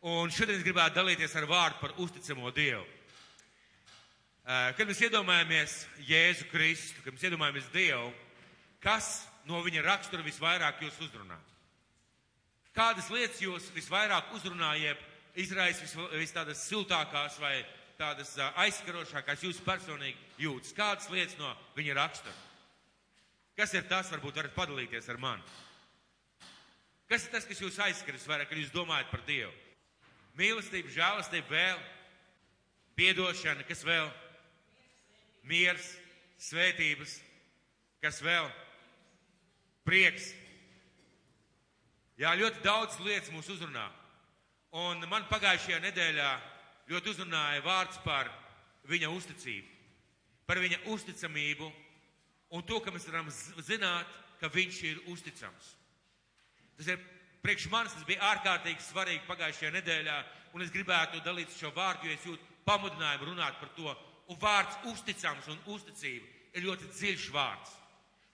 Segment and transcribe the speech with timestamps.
[0.00, 2.86] Un šodien es gribētu dalīties ar vārdu par uzticamo Dievu.
[4.48, 5.74] Eh, Kad mēs iedomājamies
[6.08, 8.08] Jēzu Kristu, kad mēs iedomājamies Dievu,
[8.80, 11.36] kas no viņa rakstura visvairāk jūs uzrunā?
[12.72, 14.96] Kādas lietas jūs visvairāk uzrunājat,
[15.36, 17.58] izraisa vis, vis tādas siltākās vai
[18.00, 20.72] tādas ā, aizskarošākās jūs personīgi jūtas?
[20.72, 22.38] Kādas lietas no viņa rakstura?
[23.52, 25.44] Kas ir tas, varbūt varat padalīties ar mani?
[27.10, 29.52] Kas ir tas, kas jūs aizskaras vairāk, kad jūs domājat par Dievu?
[30.38, 31.80] Mīlestība, žēlastība vēl,
[32.98, 34.10] piedošana, kas vēl?
[35.50, 35.86] Miers,
[36.40, 37.16] svētības,
[38.04, 38.46] kas vēl?
[39.88, 40.30] Prieks.
[42.20, 43.88] Jā, ļoti daudz lietas mūs uzrunā.
[44.76, 46.30] Un man pagājušajā nedēļā
[46.90, 48.28] ļoti uzrunāja vārds par
[48.90, 49.68] viņa uzticību,
[50.46, 51.70] par viņa uzticamību
[52.54, 53.30] un to, ka mēs varam
[53.66, 54.06] zināt,
[54.40, 55.74] ka viņš ir uzticams.
[56.78, 57.02] Tas ir
[57.44, 60.16] priekš manis, tas bija ārkārtīgi svarīgi pagājušajā nedēļā,
[60.54, 63.94] un es gribētu dalīt šo vārdu, jo es jūtu pamudinājumu runāt par to.
[64.30, 67.76] Un vārds uzticams un uzticība ir ļoti dziļš vārds.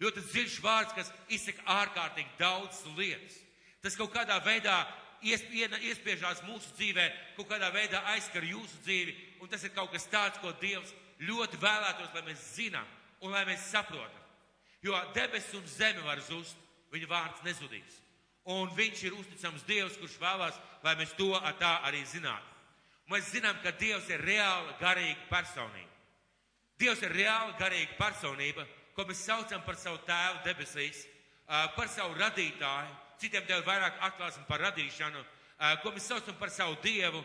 [0.02, 3.38] Ļoti dziļš vārds, kas izsaka ārkārtīgi daudz lietas.
[3.80, 4.76] Tas kaut kādā veidā
[5.24, 7.06] iespiežās mūsu dzīvē,
[7.38, 10.92] kaut kādā veidā aizskar jūsu dzīvi, un tas ir kaut kas tāds, ko Dievs
[11.24, 12.88] ļoti vēlētos, lai mēs zinām
[13.24, 14.24] un lai mēs saprotam.
[14.84, 16.58] Jo debesis un zeme var zust,
[16.92, 18.02] viņa vārds nezudīs.
[18.46, 22.52] Un viņš ir uzticams Dievs, kurš vēlās, lai mēs to ar tā arī zinātu.
[23.10, 25.90] Mēs zinām, ka Dievs ir reāla garīga personība.
[26.78, 31.04] Dievs ir reāla garīga personība, ko mēs saucam par savu tēvu debesīs,
[31.46, 32.94] par savu radītāju.
[33.18, 35.22] Citiem Dievam vairāk atklāsim par radīšanu,
[35.82, 37.22] ko mēs saucam par savu Dievu,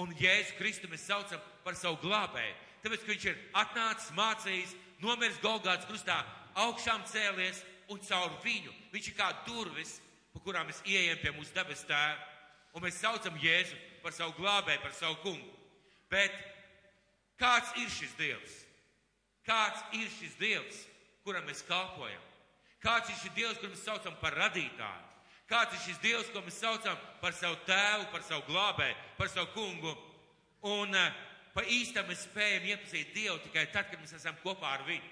[0.00, 2.54] un Jēzu Kristu mēs saucam par savu glābēju.
[2.84, 4.72] Tāpēc, ka viņš ir atnācis, mācījis,
[5.04, 6.16] nomiris Golgāts krustā,
[6.64, 8.72] augšām cēlies un caur viņu.
[8.92, 9.98] Viņš ir kā durvis,
[10.34, 12.18] pa kurām mēs ieejam pie mūsu debes tēva,
[12.74, 15.54] un mēs saucam Jēzu par savu glābēju, par savu kungu.
[16.10, 16.34] Bet
[17.40, 18.60] kāds ir šis Dievs?
[19.46, 20.84] Kāds ir šis Dievs,
[21.24, 22.22] kuram mēs kalpojam?
[22.84, 25.10] Kāds ir šis Dievs, kuru mēs saucam par radītāju?
[25.48, 29.50] Kāds ir šis Dievs, ko mēs saucam par savu tēvu, par savu glābēju, par savu
[29.54, 29.92] kungu?
[30.64, 31.10] Un uh,
[31.54, 35.10] pa īstam mēs spējam iepazīt Dievu tikai tad, kad mēs esam kopā ar viņu.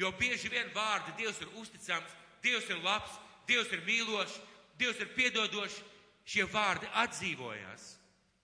[0.00, 3.16] Jo bieži vien vārdi Dievs ir uzticams, Dievs ir labs,
[3.48, 4.38] Dievs ir mīlošs,
[4.78, 5.82] Dievs ir piedodošs.
[6.24, 7.82] Šie vārdi atdzīvojās.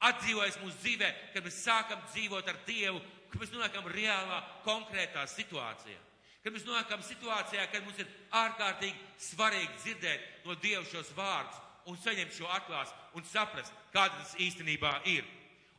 [0.05, 3.00] Atdzīvojas mūsu dzīvē, kad mēs sākam dzīvot ar Dievu,
[3.31, 5.97] kad mēs nonākam reālā, konkrētā situācijā.
[6.44, 9.00] Kad mēs nonākam situācijā, kad mums ir ārkārtīgi
[9.31, 14.94] svarīgi dzirdēt no Dieva šos vārdus un saņemt šo atklāsmu un saprast, kāda tas īstenībā
[15.09, 15.25] ir.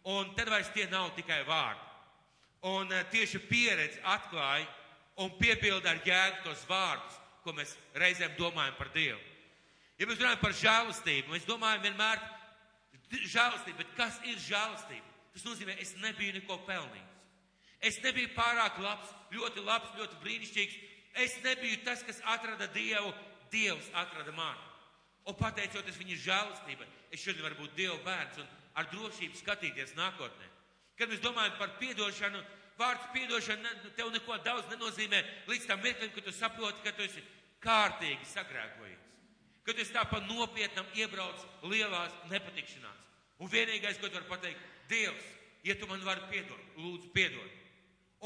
[0.10, 1.90] Un tad vairs tie nav tikai vārdi.
[2.70, 4.68] Un eh, tieši pieredze atklāja
[5.22, 9.20] un piepilda ar jēgu tos vārdus, ko mēs reizēm domājam par Dievu.
[10.00, 12.22] Ja mēs runājam par žēlastību, mēs domājam vienmēr
[13.12, 15.08] žēlastību, bet kas ir žēlastība?
[15.32, 17.10] Tas nozīmē, es nebiju neko pelnījis.
[17.82, 20.80] Es nebiju pārāk labs, ļoti labs, ļoti brīnišķīgs.
[21.24, 23.12] Es nebiju tas, kas atrada Dievu,
[23.52, 24.68] Dievs atrada mani.
[25.28, 28.48] Un pateicoties viņa žēlastībai, es šodien varu būt Dieva bērns un
[28.80, 30.48] ar drošību skatīties nākotnē.
[30.98, 32.42] Kad mēs domājam par piedošanu,
[32.82, 37.06] vārds piedošana ne- tev neko daudz nenozīmē līdz tam mirklim, kad tu saproti, ka tu
[37.06, 37.24] esi
[37.62, 39.08] kārtīgi sagrēkojies.
[39.64, 42.98] Kad tu esi tā pa nopietnam iebrauc lielās nepatikšanās.
[43.40, 45.28] Un vienīgais, ko tu vari pateikt, Dievs,
[45.64, 47.52] ja tu man vari piedot, lūdzu piedod.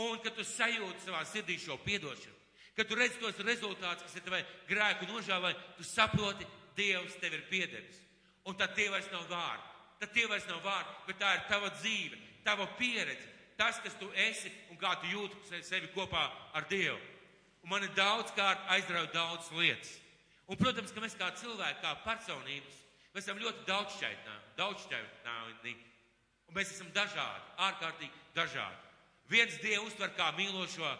[0.01, 2.33] Un kad tu sajūti savā sirdī šo piedošanu,
[2.75, 7.45] kad tu redz tos rezultātus, kas ir tavai grēku nožēlai, tu saproti, Dievs tev ir
[7.47, 8.01] piedevis.
[8.45, 9.69] Un tad tie vairs nav vārdi.
[10.01, 14.11] Tad tie vairs nav vārdi, bet tā ir tava dzīve, tava pieredze, tas, kas tu
[14.13, 16.99] esi un kā tu jūti se- sevi kopā ar Dievu.
[17.63, 19.99] Un man ir daudz kārt aizrauja daudz lietas.
[20.47, 22.75] Un, protams, ka mēs kā cilvēki, kā personības,
[23.13, 25.75] mēs esam ļoti daudzšķaitnāji.
[26.47, 28.77] Un mēs esam dažādi, ārkārtīgi dažādi.
[29.29, 30.97] Viens Dievu uztver kā mīlošo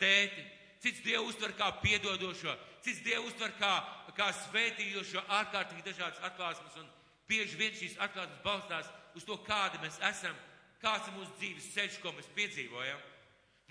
[0.00, 0.42] tēti,
[0.80, 3.84] cits Dievu uztver kā piedodošo, cits Dievu uztver kā,
[4.16, 6.76] kā svētījošo, ārkārtīgi dažādas atklāsmes.
[6.80, 6.88] Un
[7.28, 10.34] bieži vien šīs atklāsmes balstās uz to, kādi mēs esam,
[10.82, 13.00] kāds ir mūsu dzīves ceļš, ko mēs piedzīvojam.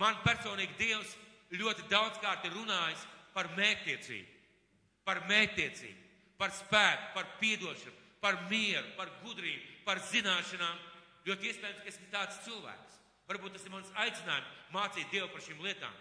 [0.02, 1.14] Man personīgi Dievs
[1.56, 3.06] ļoti daudzkārt ir runājis
[3.36, 4.34] par mērķtiecību,
[5.08, 6.02] par mērķtiecību,
[6.40, 10.82] par spēku, par piedošanu, par mieru, par gudrību, par zināšanām.
[11.26, 13.00] Ļoti iespējams, ka esmu tāds cilvēks.
[13.30, 15.94] Varbūt tas ir mans aicinājums mācīt Dievu par šīm lietām.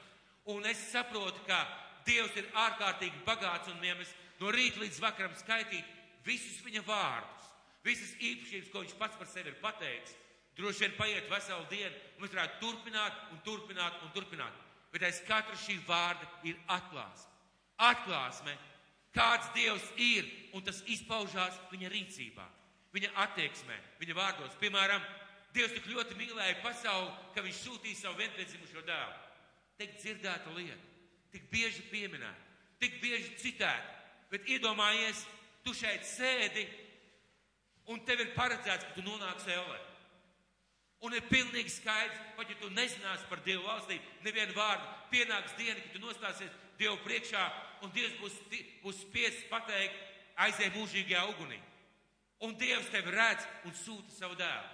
[0.52, 1.62] Un es saprotu, ka
[2.04, 4.10] Dievs ir ārkārtīgi bagāts un ja mēs
[4.40, 5.86] no rīta līdz vakaram skaitīt
[6.26, 7.46] visus viņa vārdus,
[7.84, 10.18] visas īpašības, ko viņš pats par sevi ir pateicis,
[10.56, 14.60] droši vien paiet veselu dienu, un mēs varētu turpināt un turpināt un turpināt.
[14.94, 17.32] Bet aiz katra šī vārda ir atklāsme.
[17.82, 18.54] Atklāsme,
[19.14, 22.46] kāds Dievs ir, un tas izpaužās viņa rīcībā.
[22.94, 24.54] viņa attieksmē, viņa vārdos.
[24.60, 25.02] Piemēram,
[25.54, 29.16] Dievs tik ļoti mīlēja pasauli, ka viņš sūtīja savu vienpiedzimušo dēlu.
[29.78, 30.78] Tik dzirdēta lieta,
[31.34, 33.90] tik bieži pieminēta, tik bieži citēta.
[34.30, 35.24] Bet iedomājies,
[35.62, 36.64] tu šeit sēdi
[37.90, 39.78] un tev ir paredzēts, ka tu nonāksi ellē.
[41.02, 45.80] Un ir pilnīgi skaidrs, pat ja tu nezināsi par Dievu valstību, nevienu vārdu, pienāks diena,
[45.80, 47.42] kad tu nostāsies Dievu priekšā,
[47.84, 48.38] un Dievs būs,
[48.82, 49.98] būs spiests pateikt,
[50.46, 51.58] aizej mūžīgajā ugunī.
[52.44, 54.72] Un Dievs tevi redz un sūta savu dēlu.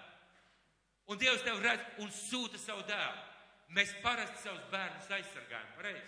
[1.11, 3.27] Un Dievs tev redz un sūta savu dēlu.
[3.75, 6.07] Mēs parasti savus bērnus aizsargājam, pareizi.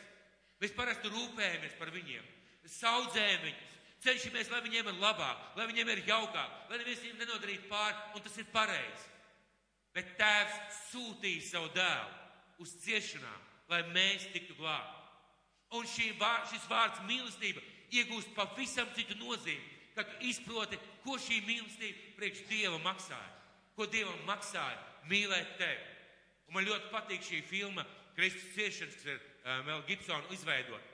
[0.62, 2.26] Mēs parasti rūpējamies par viņiem,
[2.70, 7.70] saudzējam viņus, cenšamies, lai viņiem ir labāk, lai viņiem ir jaukāk, lai neviens viņiem nenodarītu
[7.70, 9.08] pāri, un tas ir pareizi.
[9.93, 10.59] Bet tēvs
[10.91, 14.99] sūtīja savu dēlu uz ciešanām, lai mēs tiktu glābti.
[15.73, 15.89] Un
[16.21, 17.62] vār, šis vārds mīlestība
[17.93, 23.31] iegūst pavisam citu nozīmi, kad tu izproti, ko šī mīlestība priekš Dieva maksāja.
[23.77, 24.79] Ko Dievam maksāja
[25.09, 25.85] mīlēt tevi.
[26.49, 27.85] Un man ļoti patīk šī filma
[28.17, 30.89] Kristus ciešanas, kas ir uh, Mel Gibsona izveidota.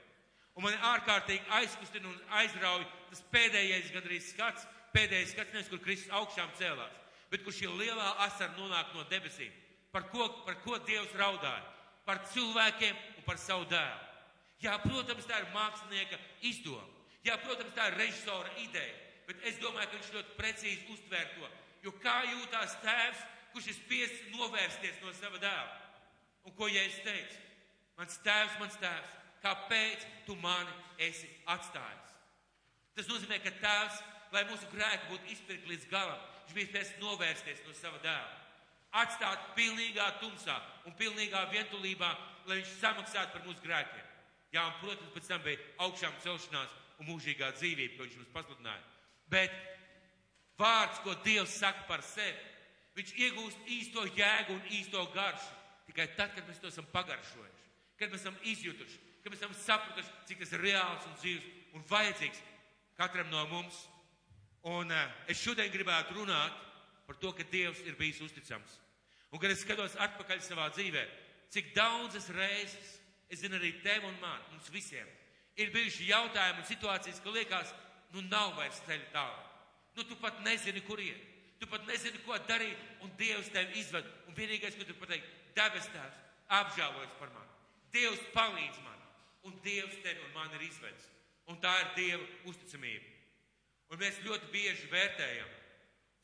[0.55, 4.65] Un man ārkārtīgi aizkustina un aizrauja tas pēdējais gandrīz skats,
[4.95, 6.95] pēdējais skats, nevis kur Kristus augšām cēlās,
[7.31, 9.51] bet kur šī lielā asara nonāk no debesīm.
[9.93, 11.65] Par ko, par ko Dievs raudāja?
[12.05, 14.05] Par cilvēkiem un par savu dēlu.
[14.59, 16.17] Jā, protams, tā ir mākslinieka
[16.49, 16.85] izdoma.
[17.23, 18.95] Jā, protams, tā ir režisora ideja.
[19.29, 21.49] Bet es domāju, ka viņš ļoti precīzi uztvēr to.
[21.85, 23.21] Jo kā jūtās tēvs,
[23.53, 25.77] kurš ir spiests novērsties no sava dēla.
[26.49, 27.39] Un ko Jēzus teica?
[27.99, 30.73] Mans tēvs, mans tēvs, kāpēc tu mani
[31.07, 32.13] esi atstājis?
[32.97, 34.01] Tas nozīmē, ka tēvs,
[34.35, 38.35] lai mūsu grēki būtu izpirkti līdz galam, viņš bija spiests novērsties no sava dēla.
[38.99, 40.57] Atstāt pilnīgā tumsā
[40.89, 42.09] un pilnīgā vientulībā,
[42.49, 44.05] lai viņš samaksātu par mūsu grēkiem.
[44.55, 48.81] Jā, un, protams, pēc tam bija augšām celšanās un mūžīgā dzīvība, ko viņš mums pasludināja.
[49.29, 49.53] Bet
[50.57, 52.49] vārds, ko Dievs saka par sevi,
[52.99, 55.53] Viņš iegūst īsto jēgu un īsto garšu
[55.87, 60.11] tikai tad, kad mēs to esam pagaršojuši, kad mēs esam izjutuši, kad mēs esam sapratuši,
[60.27, 61.47] cik tas ir reāls un dzīves
[61.77, 62.41] un vajadzīgs
[62.99, 63.79] katram no mums.
[64.67, 66.55] Un uh, es šodien gribētu runāt
[67.07, 68.79] par to, ka Dievs ir bijis uzticams.
[69.31, 71.05] Un kad es skatos atpakaļ savā dzīvē,
[71.53, 72.97] cik daudzas reizes,
[73.29, 75.07] es zinu arī tev un man, mums visiem,
[75.55, 77.73] ir bijuši jautājumi un situācijas, ka liekas,
[78.13, 79.57] nu nav vairs ceļa tālāk.
[79.97, 81.29] Nu tu pat nezini, kur iet
[81.59, 84.07] tu pat nezini, ko darīt, un Dievs tevi izved.
[84.29, 85.27] Un vienīgais, ko tu pateikt,
[85.57, 86.19] debes tēvs,
[86.59, 87.55] apžēlojas par mani.
[87.93, 88.99] Dievs palīdz man,
[89.49, 91.09] un Dievs tevi un man ir izvedis.
[91.51, 93.08] Un tā ir Dieva uzticamība.
[93.89, 95.53] Un mēs ļoti bieži vērtējam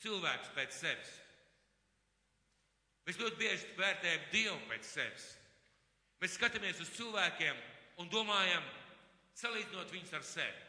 [0.03, 1.13] cilvēkus pēc sevis.
[3.05, 5.25] Mēs ļoti bieži vērtējam Dievu pēc sevis.
[6.21, 7.57] Mēs skatāmies uz cilvēkiem
[8.01, 8.63] un domājam,
[9.37, 10.61] salīdzinot viņus ar sevi.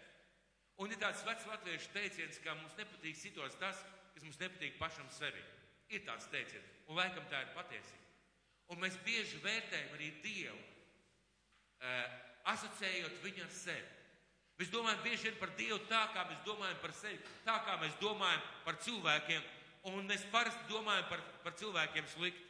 [0.82, 3.78] Un ir tāds vecs latviešu teiciens, ka mums nepatīk citos tas,
[4.12, 5.40] kas mums nepatīk pašam sevi.
[5.88, 8.02] Ir tāds teiciens, un laikam tā ir patiesība.
[8.75, 12.16] Un mēs bieži vērtējam arī Dievu, uh,
[12.52, 13.93] asociējot viņu ar sevi.
[14.56, 17.97] Mēs domājam bieži vien par Dievu tā, kā mēs domājam par sevi, tā kā mēs
[18.00, 19.43] domājam par cilvēkiem,
[19.93, 22.47] un mēs parasti domājam par, par cilvēkiem slikti.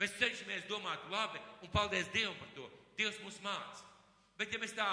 [0.00, 2.64] Mēs cenšamies domāt labi, un paldies Dievam par to.
[2.98, 3.84] Dievs mūs māca.
[4.38, 4.88] Bet ja mēs tā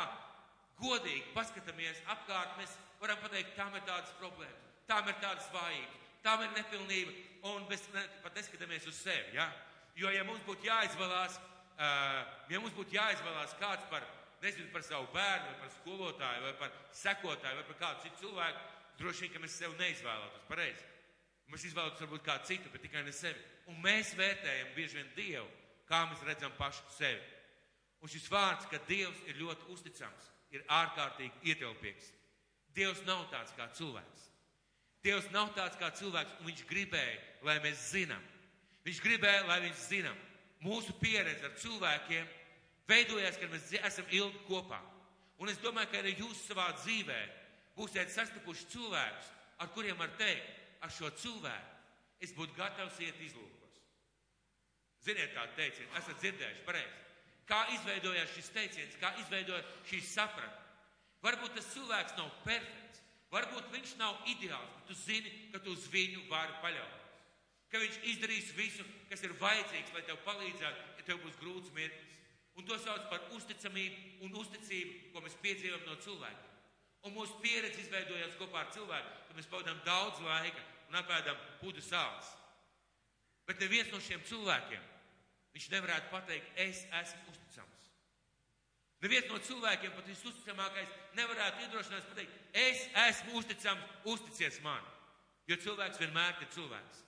[0.82, 6.44] godīgi paskatāmies apkārt, mēs varam pateikt, tām ir tādas problēmas, tām ir tādas vājības, tam
[6.46, 7.14] ir nepilnība,
[7.50, 9.38] un mēs ne, pat neskatāmies uz sevi.
[9.38, 9.48] Ja?
[9.98, 12.20] Jo, ja mums būtu jāizvēlās, uh,
[12.52, 14.06] ja mums būtu jāizvēlās kāds par,
[14.42, 18.64] nezinu, par savu bērnu, vai par skolotāju, vai par sekotāju, vai par kādu citu cilvēku,
[19.00, 20.88] droši vien, ka mēs sevi neizvēlētos pareizi.
[21.52, 23.42] Mēs izvēlētos varbūt kādu citu, bet tikai ne sevi.
[23.70, 25.48] Un mēs vērtējam bieži vien Dievu,
[25.90, 27.22] kā mēs redzam pašu sevi.
[28.02, 32.12] Un šis vārds, ka Dievs ir ļoti uzticams, ir ārkārtīgi ietilpīgs.
[32.76, 34.28] Dievs nav tāds kā cilvēks.
[35.04, 38.22] Dievs nav tāds kā cilvēks, un viņš gribēja, lai mēs zinām.
[38.86, 40.18] Viņš gribēja, lai mēs zinām.
[40.62, 42.30] Mūsu pieredze ar cilvēkiem
[42.92, 44.80] veidojas, kad mēs esam ilgi kopā.
[45.42, 47.20] Un es domāju, ka arī jūs savā dzīvē
[47.78, 49.32] būsiet sastapuši cilvēkus,
[49.64, 51.72] ar kuriem var teikt, ar šo cilvēku
[52.22, 53.80] es būtu gatavs iet izlūkos.
[55.02, 57.00] Ziniet, tā teicienu, esat dzirdējuši pareizi.
[57.50, 60.60] Kā izveidojās šis teiciens, kā izveidojās šī sapratne.
[61.26, 63.02] Varbūt tas cilvēks nav perfekts.
[63.32, 67.20] Varbūt viņš nav ideāls, bet tu zini, ka tu uz viņu vari paļauties.
[67.72, 72.18] Ka viņš izdarīs visu, kas ir vajadzīgs, lai tev palīdzētu, ja tev būs grūts mirklis.
[72.62, 76.52] Un to sauc par uzticamību un uzticību, ko mēs piedzīvojam no cilvēkiem.
[77.10, 81.82] Un mūsu pieredze izveidojās kopā ar cilvēku, ka mēs pavadām daudz laika un apēdam pudu
[81.82, 82.30] sāls.
[83.50, 84.86] Bet neviens no šiem cilvēkiem
[85.56, 87.92] viņš nevarētu pateikt, es esmu uzticams.
[89.02, 94.86] Neviens no cilvēkiem, pat visuzticamākais, nevarētu iedrošināt pateikt, es esmu uzticams, uzticies man.
[95.50, 97.06] Jo cilvēks vienmēr ir cilvēks.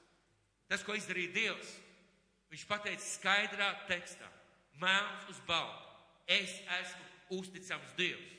[0.65, 1.75] Tas, ko izdarīja Dievs,
[2.50, 4.33] viņš pateica skaidrā tekstā,
[4.81, 5.91] mēls uz baltu.
[6.27, 8.31] Es esmu uzticams Dievs.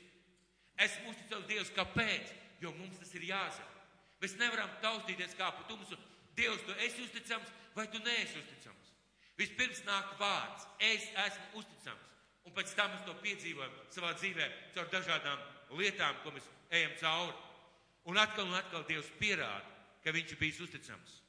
[0.86, 2.32] Esmu uzticams Dievs, kāpēc?
[2.62, 3.70] Jo mums tas ir jāzina.
[4.22, 5.98] Mēs nevaram taustīties kā pa tumsu.
[6.34, 8.92] Dievs, tu esi uzticams vai tu neesi uzticams?
[9.38, 12.10] Vispirms nāk vārds, es esmu uzticams.
[12.44, 15.44] Un pēc tam mēs to piedzīvojam savā dzīvē caur dažādām
[15.78, 17.36] lietām, ko mēs ejam cauri.
[18.10, 19.64] Un atkal un atkal Dievs pierāda,
[20.04, 21.20] ka viņš ir bijis uzticams.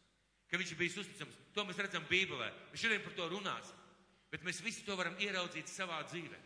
[0.51, 1.37] Ka viņš ir bijis uzticams.
[1.55, 2.49] To mēs redzam Bībelē.
[2.71, 3.84] Mēs šodien par to runāsim.
[4.31, 6.39] Bet mēs visi to varam ieraudzīt savā dzīvē.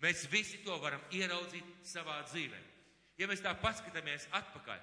[0.00, 2.60] Mēs visi to varam ieraudzīt savā dzīvē.
[3.20, 4.78] Ja mēs tā paskatāmies atpakaļ,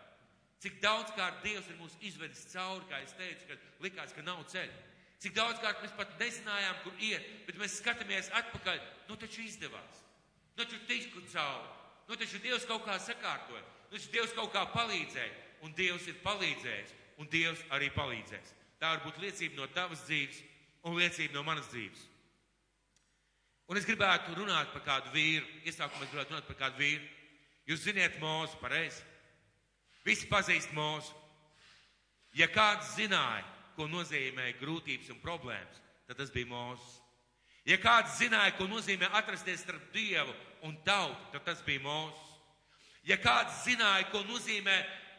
[0.62, 4.44] cik daudz kārt Dievs ir mūs izvedis cauri, kā es teicu, kad likās, ka nav
[4.52, 4.84] ceļa.
[5.18, 8.78] Cik daudz kārt mēs pat nezinājām, kur iet, bet mēs skatāmies atpakaļ,
[9.10, 10.04] nu taču izdevās.
[10.54, 11.74] Nu taču tiku cauri.
[12.08, 13.64] Nu taču Dievs kaut kā sakārtoja.
[13.90, 15.34] Nu taču Dievs kaut kā palīdzēja.
[15.66, 16.94] Un Dievs ir palīdzējis.
[17.18, 18.54] Un Dievs arī palīdzēs.
[18.78, 20.44] Tā var būt liecība no tavas dzīves
[20.86, 22.06] un liecība no manas dzīves.
[23.68, 25.46] Un es gribētu runāt par kādu vīru.
[25.68, 27.08] Iesākumā es gribētu runāt par kādu vīru.
[27.68, 29.02] Jūs ziniet mūzu, pareizi.
[30.08, 31.12] Visi pazīst mūzu.
[32.38, 33.44] Ja kāds zināja,
[33.76, 36.94] ko nozīmē grūtības un problēmas, tad tas bija mūzes.
[37.68, 40.32] Ja kāds zināja, ko nozīmē atrasties starp Dievu
[40.64, 42.30] un tautu, tad tas bija mūzes.
[43.08, 44.78] Ja kāds zināja, ko nozīmē,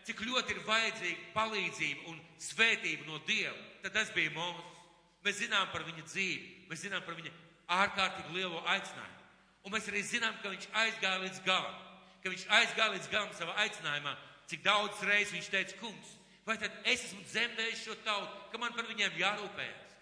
[0.08, 4.72] cik ļoti ir vajadzīga palīdzība un svētība no Dieva, tad tas bija mūzes.
[5.26, 7.34] Mēs zinām par viņa dzīvi, mēs zinām par viņa
[7.68, 9.16] ārkārtīgi lielo aicinājumu.
[9.64, 11.74] Un mēs arī zinām, ka viņš aizgāja līdz galam,
[12.22, 14.14] ka viņš aizgāja līdz galam savā aicinājumā,
[14.48, 16.14] cik daudz reizes viņš teica, kungs,
[16.46, 19.96] vai tad es esmu dzemdējis šo tautu, ka man par viņiem jārūpējas?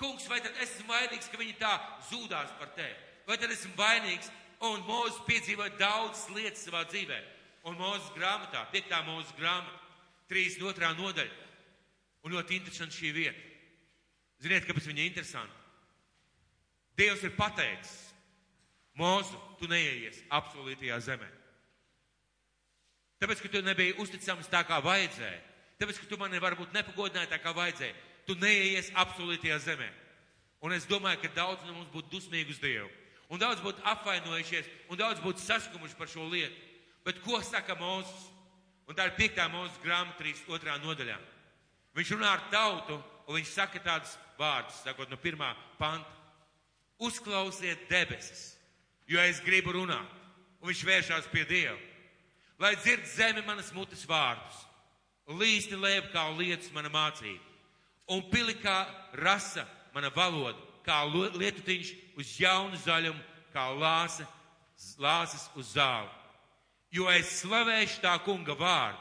[0.00, 1.74] Kungs, vai tad es esmu vainīgs, ka viņi tā
[2.08, 2.96] zūdās par tevi?
[3.28, 4.30] Vai tad esmu vainīgs?
[4.64, 7.18] Un Mozus piedzīvoja daudz lietas savā dzīvē.
[7.68, 9.76] Un Mozus grāmatā, piektā Mozus grāmata,
[10.32, 10.90] 32.
[10.96, 11.46] nodaļa.
[12.24, 13.46] Un ļoti interesanti šī vieta.
[14.40, 15.56] Ziniet, kāpēc viņa ir interesanta?
[17.00, 17.96] Dievs ir pateicis,
[19.00, 21.28] Mūzu, tu neieies apsolītajā zemē.
[23.22, 25.38] Tāpēc, ka tu nebija uzticams tā, kā vajadzēja,
[25.80, 27.94] tāpēc, ka tu mani varbūt nepagodināji tā, kā vajadzēja,
[28.28, 29.88] tu neieies apsolītajā zemē.
[30.60, 32.90] Un es domāju, ka daudz no mums būtu dusmīgi uz Dievu.
[33.32, 36.68] Un daudz būtu apvainojušies, un daudz būtu saskumuši par šo lietu.
[37.06, 38.28] Bet ko saka Mūzes?
[38.90, 40.72] Un tā ir piektā mūzes grāmata, 32.
[40.82, 41.14] nodaļā.
[41.94, 42.96] Viņš runā ar tautu,
[43.28, 46.19] un viņš saka tādus vārdus, sakot no pirmā panta
[47.00, 48.54] uzklausiet debesis,
[49.08, 50.16] jo es gribu runāt.
[50.60, 51.78] Un viņš vēršās pie Dieva.
[52.60, 54.58] Lai dzird zemi manas mutes vārdus,
[55.40, 57.40] līsti lēp kā lietas mana mācība,
[58.12, 58.84] un pili kā
[59.16, 59.64] rasa
[59.94, 63.20] mana valoda, kā lietutiņš uz jaunu zaļumu,
[63.54, 64.26] kā lāse,
[65.00, 66.12] lāses uz zāli.
[66.92, 69.00] Jo es slavēšu tā kunga vārdu,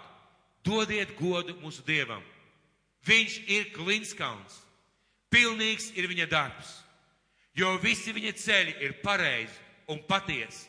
[0.63, 2.23] dodiet godu mūsu dievam.
[3.03, 4.61] Viņš ir klinskauns,
[5.33, 6.77] pilnīgs ir viņa darbs
[7.59, 9.55] jo visi viņa ceļi ir pareizi
[9.91, 10.67] un patiesi.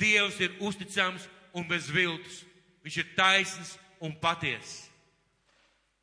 [0.00, 2.42] Dievs ir uzticams un bez viltus.
[2.82, 4.88] Viņš ir taisns un patiesis.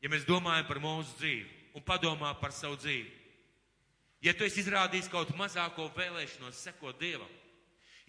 [0.00, 3.10] Ja mēs domājam par mūsu dzīvi un padomā par savu dzīvi,
[4.24, 7.28] ja tu esi izrādījis kaut mazāko vēlēšanos sekot Dievam,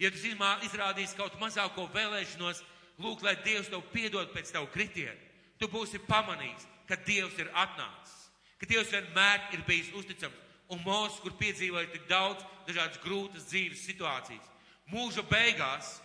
[0.00, 0.18] ja tu
[0.66, 2.62] izrādījis kaut mazāko vēlēšanos
[2.96, 5.20] lūk, lai Dievs tev piedod pēc tavu kritienu,
[5.60, 8.16] tu būsi pamanījis, ka Dievs ir atnācis,
[8.56, 13.84] ka Dievs vienmēr ir bijis uzticams un mūzis, kur piedzīvoja tik daudz dažādas grūtas dzīves
[13.86, 14.48] situācijas.
[14.92, 15.98] Mūža beigās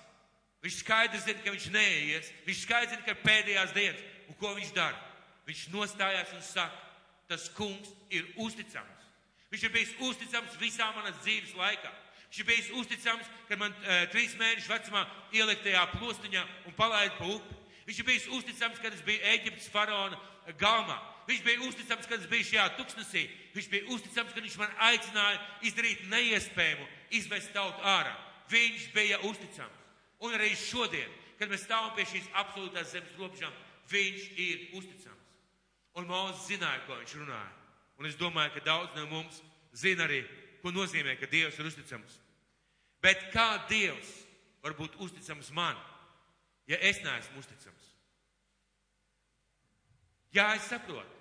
[0.64, 4.54] viņš skaidri zina, ka viņš neies, viņš skaidri zina, ka ir pēdējās dienas, un ko
[4.58, 5.00] viņš dara?
[5.48, 6.84] Viņš nostājās un saka,
[7.32, 9.08] tas kungs ir uzticams.
[9.52, 11.92] Viņš ir bijis uzticams visā manas dzīves laikā.
[12.28, 17.16] Viņš ir bijis uzticams, kad man e, trīs mēnešu vecumā ielikt tajā plostiņā un palaid
[17.16, 17.60] pa upi.
[17.88, 20.20] Viņš ir bijis uzticams, kad es biju Eģiptes faraona
[20.60, 20.98] galmā.
[21.28, 23.26] Viņš bija uzticams, kad es biju šajā tuksnesī.
[23.56, 26.86] Viņš bija uzticams, kad viņš man aicināja izdarīt neiespējamu,
[27.20, 28.14] izvest tautu ārā.
[28.52, 29.82] Viņš bija uzticams.
[30.24, 33.52] Un arī šodien, kad mēs stāvam pie šīs absolūtās zemes robežām,
[33.92, 35.26] viņš ir uzticams.
[36.00, 37.52] Un Mozus zināja, ko viņš runāja.
[38.00, 39.42] Un es domāju, ka daudz no mums
[39.76, 40.22] zina arī,
[40.62, 42.16] ko nozīmē, ka Dievs ir uzticams.
[43.04, 44.14] Bet kā Dievs
[44.64, 45.76] var būt uzticams man,
[46.70, 47.92] ja es neesmu uzticams?
[50.32, 51.17] Jā, es saprotu.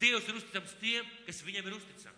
[0.00, 2.16] Dievs ir uzticams tiem, kas viņam ir uzticami.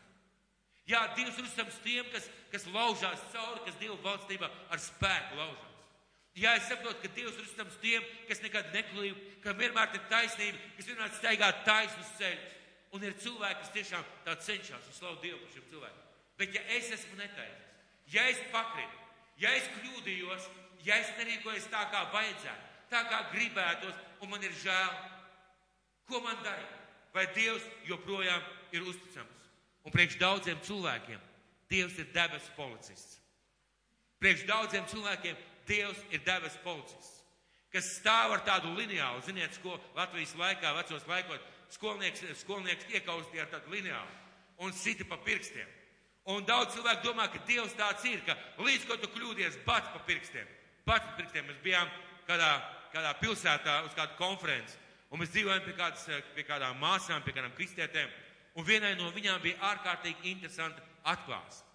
[0.91, 5.69] Jā, Dievs ir uzticams tiem, kas, kas laužās cauri, kas Dieva valstībā ar spēku laužās.
[6.39, 10.61] Jā, es saprotu, ka Dievs ir uzticams tiem, kas nekad neklīv, ka vienmēr ir taisnība,
[10.79, 12.59] kas vienmēr staigā taisnus ceļus.
[12.93, 16.11] Un ir cilvēki, kas tiešām tā cenšas un slavu Dievu par šiem cilvēkiem.
[16.41, 18.99] Bet ja es esmu netaisnīgs, ja es pakritu,
[19.41, 20.51] ja es kļūdījos,
[20.85, 24.93] ja es nerīkojos tā, kā vajadzētu, tā kā gribētos, un man ir žēl,
[26.12, 26.82] Ko man darīt?
[27.12, 28.42] Vai Dievs joprojām
[28.73, 29.49] ir uzticams?
[29.85, 31.21] Un priekš daudziem cilvēkiem
[31.73, 33.19] Dievs ir debesu policists.
[34.23, 37.23] Priekš daudziem cilvēkiem Dievs ir debesu policists,
[37.73, 43.54] kas stāv ar tādu lineālu, ziniet, ko Latvijas laikā, vecos laikos, skolnieks, skolnieks iekaustīja ar
[43.54, 44.21] tādu lineālu
[44.62, 45.69] un sita pa pirkstiem.
[46.31, 50.02] Un daudz cilvēku domā, ka Dievs tāds ir, ka līdz ko tu kļūdies, bats pa
[50.07, 50.47] pirkstiem.
[50.87, 51.49] Bats pa pirkstiem.
[51.49, 51.88] Mēs bijām
[52.28, 52.50] kādā,
[52.92, 54.78] kādā pilsētā uz kādu konferenci,
[55.12, 58.09] un mēs dzīvojam pie, kādas, pie kādām māsām, pie kādām kristietēm,
[58.57, 61.69] un vienai no viņām bija ārkārtīgi interesanta atklāsme.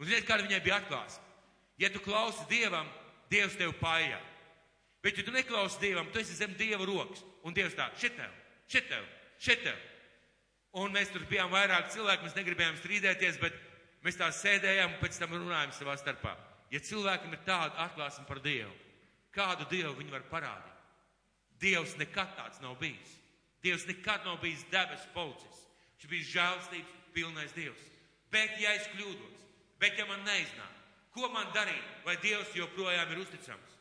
[0.00, 1.22] Un ziniet, kāda viņai bija atklāsme?
[1.78, 2.88] Ja tu klausi Dievam,
[3.30, 4.18] Dievs tevi pājā.
[5.02, 7.24] Bet, ja tu neklausi Dievam, tu esi zem Dieva rokas.
[7.42, 8.34] Un Dievs tā, šitev,
[8.70, 9.06] šitev,
[9.42, 9.78] šitev.
[10.78, 13.56] Un mēs tur bijām vairāk cilvēki, mēs negribējām strīdēties, bet
[14.06, 16.36] mēs tā sēdējām un pēc tam runājām savā starpā.
[16.72, 18.72] Ja cilvēkam ir tāda atklāsme par Dievu,
[19.34, 20.71] kādu Dievu viņi var parādīt?
[21.62, 23.18] Dievs nekad tāds nav bijis.
[23.62, 25.68] Dievs nekad nav bijis debesu policists.
[25.98, 27.84] Viņš bija žēlstības pilnais Dievs.
[28.32, 29.44] Bet, ja es kļūdos,
[29.78, 30.80] bet ja man neiznāk,
[31.14, 33.78] ko man darīt, vai Dievs joprojām ir uzticams?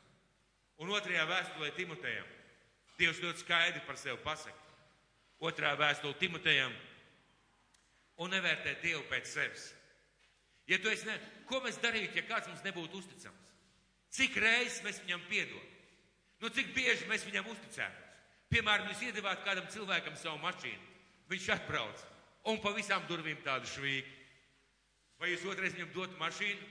[0.81, 2.29] Un otrajā vēstulē Timotejam
[3.01, 4.61] Dievs ļoti skaidri par sevi pasaka
[5.41, 6.73] otrā vēstule Timotejam,
[8.21, 9.71] un nevērtēt Dievu pēc sevis.
[10.69, 11.15] Ja tu esi ne,
[11.49, 13.47] ko mēs darītu, ja kāds mums nebūtu uzticams?
[14.13, 15.79] Cik reizes mēs viņam piedod?
[16.41, 18.07] Nu, cik bieži mēs viņam uzticētos?
[18.51, 20.87] Piemēram, jūs iedevāt kādam cilvēkam savu mašīnu,
[21.31, 22.01] viņš atbrauc
[22.51, 24.17] un pa visām durvīm tādu švīku.
[25.21, 26.69] Vai jūs otrais viņam dotu mašīnu?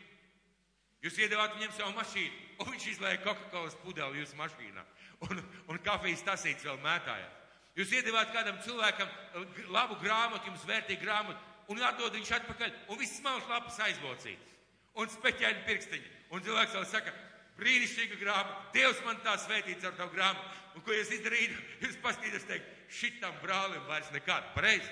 [1.06, 4.82] Jūs iedevāt viņam savu mašīnu, un viņš izlēja Coca-Cola pudeli jūsu mašīnā,
[5.28, 7.38] un, un kafijas tasīts vēl mētājās.
[7.78, 13.00] Jūs iedevāt kādam cilvēkam eh, labu grāmatu, jums vērtīgu grāmatu, un atdod viņš atpakaļ, un
[13.00, 14.56] viss smalks lapas aizlocīts,
[14.98, 16.10] un speķēni pirkstiņi.
[16.34, 17.14] Un cilvēks vēl saka,
[17.60, 20.58] brīnišķīga grāmata, Dievs man tā svētīts ar tavu grāmatu.
[20.76, 21.58] Un ko jūs izdarījāt?
[21.84, 24.90] Jūs paskatīties teikt, šitam brālim vairs nekāda, pareizi?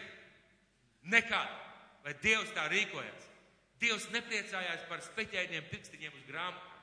[1.08, 1.54] Nekāda.
[2.04, 3.28] Vai Dievs tā rīkojas?
[3.78, 6.76] Dievs nepriecājās par speķēniem pirkstiņiem uz grāmatu.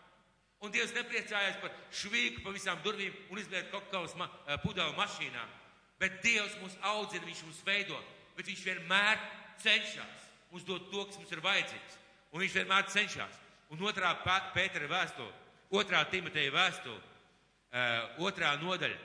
[0.64, 5.56] Un Dievs nepriecājās par švīku pa visām durvīm un izliet kokaulas ma eh, pudelu mašīnām.
[6.00, 8.00] Bet Dievs mūs audzina, Viņš mūs veido,
[8.38, 9.20] bet Viņš vienmēr
[9.64, 12.00] cenšas mums dot to, kas mums ir vajadzīgs.
[12.32, 13.42] Un Viņš vienmēr cenšas.
[13.74, 15.32] Un otrā Pētera vēstule,
[15.74, 18.98] otrā Timoteja vēstule, uh, otrā nodaļa,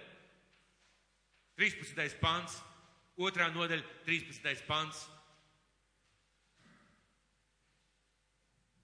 [1.61, 2.20] 13.
[2.20, 2.57] pants,
[3.20, 4.64] otrā nodaļa, 13.
[4.68, 5.05] pants.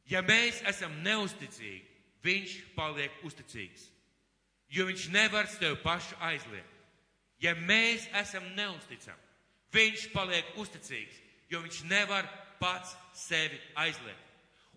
[0.07, 1.85] Ja mēs esam neusticīgi,
[2.23, 3.89] viņš paliek uzticīgs,
[4.71, 6.73] jo viņš nevar sev pašu aizliegt.
[7.43, 9.25] Ja mēs esam neusticami,
[9.75, 11.19] viņš paliek uzticīgs,
[11.51, 12.29] jo viņš nevar
[12.61, 14.23] pats sevi aizliegt.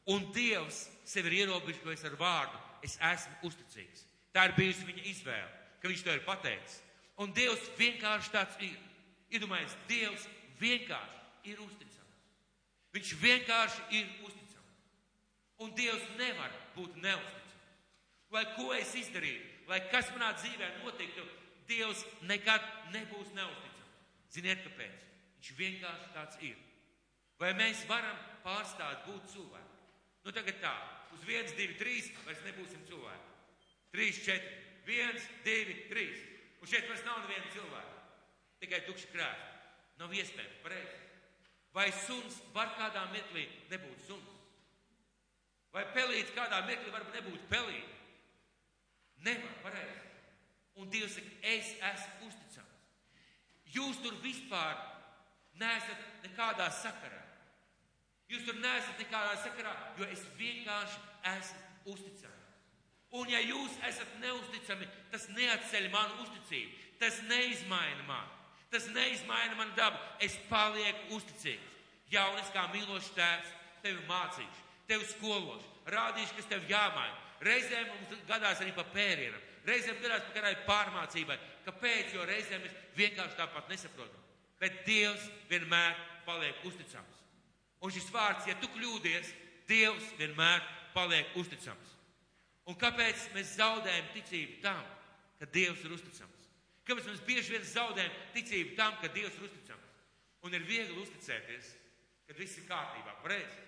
[0.10, 4.06] Un Dievs sevi ir ierobežojis ar vārdu: Es esmu uzticīgs.
[4.34, 5.50] Tā ir bijusi viņa izvēle,
[5.82, 6.80] ka viņš to ir pateicis.
[7.20, 8.78] Un Dievs vienkārši tāds ir.
[9.36, 10.28] Iedomājieties, Dievs
[10.62, 12.22] vienkārši ir uzticams.
[12.96, 14.78] Viņš vienkārši ir uzticams.
[15.60, 17.58] Un Dievs nevar būt neusticams.
[18.32, 21.26] Lai ko es izdarītu, lai kas manā dzīvē notiktu,
[21.70, 22.64] Dievs nekad
[22.94, 23.92] nebūs neusticams.
[24.34, 25.06] Ziniet, kāpēc?
[25.40, 26.56] Viņš vienkārši tāds ir.
[27.40, 29.78] Vai mēs varam pārstāt būt cilvēki?
[30.26, 30.74] Nu tagad tā,
[31.16, 33.36] uz viens, divi, trīs vairs nebūsim cilvēki.
[33.94, 36.26] Trīs, četri, viens, divi, trīs.
[36.60, 37.96] Un šeit vairs nav neviena cilvēka.
[38.60, 39.48] Tikai tukši krēsli.
[40.00, 41.00] Nav iespējams, pareizi.
[41.76, 44.36] Vai suns var kādā mirklī nebūt suns?
[45.76, 47.98] Vai pelīts kādā mirklī var nebūt pelīts?
[49.26, 50.06] Nevar, pareizi.
[50.80, 52.78] Un Dievs saka, es esmu uzticams.
[53.70, 54.78] Jūs tur vispār
[55.60, 57.20] neesat nekādā sakarā.
[58.30, 61.00] Jūs tur neesat nekādā sakarā, jo es vienkārši
[61.32, 62.36] esmu uzticams.
[63.18, 66.76] Un ja jūs esat neusticami, tas neatceļ manu uzticību.
[67.02, 68.36] Tas neizmaina mani.
[68.70, 69.98] Tas neizmaina manu dabu.
[70.22, 71.78] Es palieku uzticīgs.
[72.14, 73.50] Jā, un es kā mīlošs tēvs
[73.84, 77.18] tevi mācīšu, tevi skološu, rādīšu, kas tev jāmaina.
[77.46, 79.46] Reizēm mums gadās arī pa pērienam.
[79.66, 81.38] Reizēm gadās par kādai pārmācībai.
[81.68, 82.16] Kāpēc?
[82.18, 84.26] Jo reizēm mēs vienkārši tāpat nesaprotam.
[84.60, 87.19] Bet Dievs vienmēr paliek uzticams.
[87.80, 89.36] Un šis vārds, ja tu kļūdies,
[89.70, 90.64] Dievs vienmēr
[90.96, 91.92] paliek uzticams.
[92.70, 94.82] Un kāpēc mēs zaudējam ticību tam,
[95.40, 96.48] ka Dievs ir uzticams?
[96.90, 99.92] Kāpēc mēs bieži vien zaudējam ticību tam, ka Dievs ir uzticams?
[100.42, 101.70] Un ir viegli uzticēties,
[102.28, 103.14] kad viss ir kārtībā.
[103.22, 103.66] Pareizi.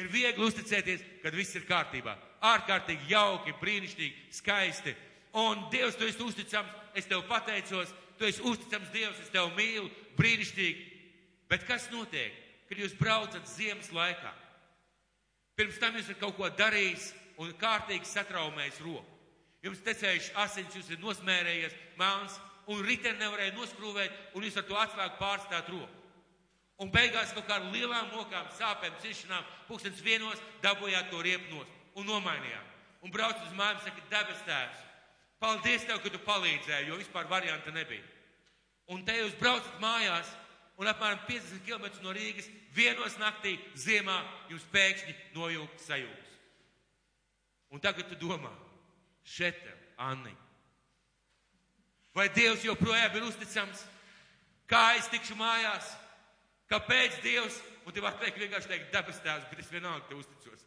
[0.00, 2.16] Ir viegli uzticēties, kad viss ir kārtībā.
[2.48, 4.94] Ārkārtīgi jauki, brīnišķīgi, skaisti.
[5.38, 9.90] Un Dievs, tu esi uzticams, es tev pateicos, tu esi uzticams Dievs, es tev mīlu,
[10.18, 10.88] brīnišķīgi.
[11.52, 12.41] Bet kas notiek,
[12.72, 14.30] kad jūs braucat ziemas laikā?
[15.60, 17.10] Pirms tam jūs esat kaut ko darījis
[17.42, 19.04] un kārtīgi satraumējis roku.
[19.62, 22.38] Jums tecējuši asins, jūs esat nosmērējies, māns,
[22.72, 26.00] un riteni nevarēja noskrūvēt, un jūs ar to atslēgu pārstāt roku.
[26.80, 31.68] Un beigās kaut kādām lielām mokām, sāpēm, cišanām, pūkstens vienos dabūjāt to riepnos
[32.00, 32.72] un nomainījāt.
[33.04, 34.82] Un brauc uz mājām, saka, debes tēvs,
[35.42, 38.02] paldies tev, ka tu palīdzēji, jo vispār varianta nebija.
[38.90, 40.32] Un te jūs braucat mājās,
[40.82, 44.18] un apmēram 50 km no Rīgas vienos naktī ziemā
[44.50, 46.30] jums pēkšņi nojūgt sajūtas.
[47.72, 48.50] Un tagad tu domā,
[49.24, 49.60] šeit
[50.02, 50.32] Anni,
[52.16, 53.84] vai Dievs joprojām ir uzticams?
[54.68, 55.92] Kā es tikšu mājās?
[56.72, 57.60] Kāpēc Dievs?
[57.86, 60.66] Un tev teikt, vienkārši teikt, debes tēvs, bet es vienalga te uzticos.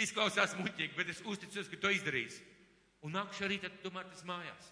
[0.00, 2.38] Izklausās muļķīgi, bet es uzticos, ka to izdarīs.
[3.04, 4.70] Un nākšu arī tad tomēr tas mājās.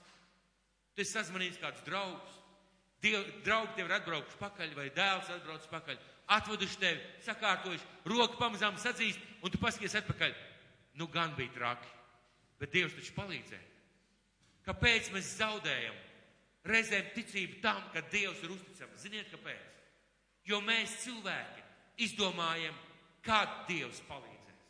[0.97, 2.39] Tu esi sazvanījis kādus draugus.
[3.03, 5.99] Diev, draugi tev ir atbraukuši pakaļ, vai dēls atbrauc pakaļ,
[6.37, 10.37] atveduši tevi, sakārtojuši, roku pamazām sadzīst, un tu paskaties atpakaļ.
[11.01, 11.89] Nu, gan bija traki,
[12.61, 13.69] bet Dievs taču palīdzēja.
[14.67, 15.97] Kāpēc mēs zaudējam
[16.71, 19.01] reizēm ticību tam, ka Dievs ir uzticams?
[19.03, 19.81] Ziniet, kāpēc?
[20.47, 21.65] Jo mēs cilvēki
[22.07, 22.77] izdomājam,
[23.27, 24.63] kā Dievs palīdzēs.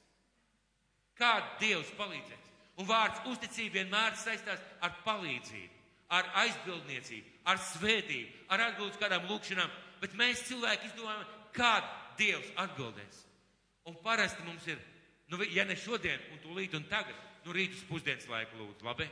[1.21, 2.49] Kā Dievs palīdzēs.
[2.81, 5.82] Un vārds uzticība vienmēr saistās ar palīdzību,
[6.13, 9.71] ar aizbildniecību, ar svētību, ar atbildes kādām lūkšanām,
[10.03, 11.75] bet mēs cilvēki izdomājam, kā
[12.19, 13.23] Dievs atbildēs.
[13.89, 14.81] Un parasti mums ir,
[15.33, 19.09] nu, ja ne šodien, un tūlīt un tagad, nu, rīt uz pusdienas laiku lūdzu, labi?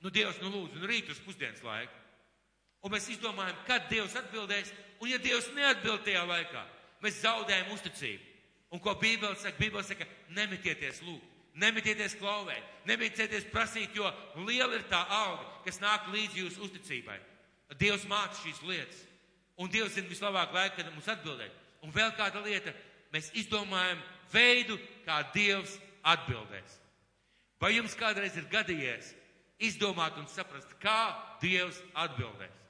[0.00, 2.00] Nu, Dievs, nu, lūdzu, nu, rīt uz pusdienas laiku.
[2.84, 6.64] Un mēs izdomājam, kad Dievs atbildēs, un ja Dievs neatbild tajā laikā,
[7.04, 8.32] mēs zaudējam uzticību.
[8.74, 9.60] Un ko Bībele saka?
[9.60, 11.33] Bībele saka, nemetieties lūgt.
[11.54, 14.08] Nemetieties klauvēt, nemetieties prasīt, jo
[14.42, 17.20] liela ir tā auga, kas nāk līdz jūsu uzticībai.
[17.78, 18.98] Dievs māca šīs lietas.
[19.62, 21.54] Un Dievs zina vislabāk laiku, kad mums atbildēt.
[21.86, 22.74] Un vēl kāda lieta,
[23.14, 24.00] mēs izdomājam
[24.32, 26.80] veidu, kā Dievs atbildēs.
[27.62, 29.14] Vai jums kādreiz ir gadījies
[29.62, 32.62] izdomāt un saprast, kā Dievs atbildēs?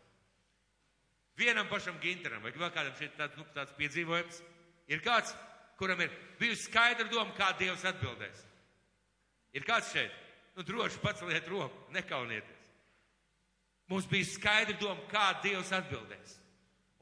[1.40, 4.42] Vienam pašam ginteram, vai vēl kādam šeit tāds, nu, tāds piedzīvojums,
[4.92, 5.32] ir kāds,
[5.80, 8.44] kuram ir bijusi skaidra doma, kā Dievs atbildēs.
[9.54, 10.12] Ir kāds šeit?
[10.54, 12.70] Nu, droši paceliet roku, nekaunieties.
[13.90, 16.38] Mums bija skaidra doma, kā Dievs atbildēs.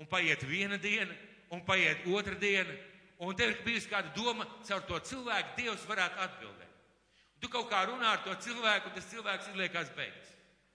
[0.01, 1.15] Un paiet viena diena,
[1.53, 2.75] un paiet otra diena,
[3.23, 6.73] un tev ir bijusi kāda doma, caur to cilvēku Dievs varētu atbildēt.
[7.37, 10.33] Un tu kaut kā runā ar to cilvēku, un tas cilvēks izliekās beigas.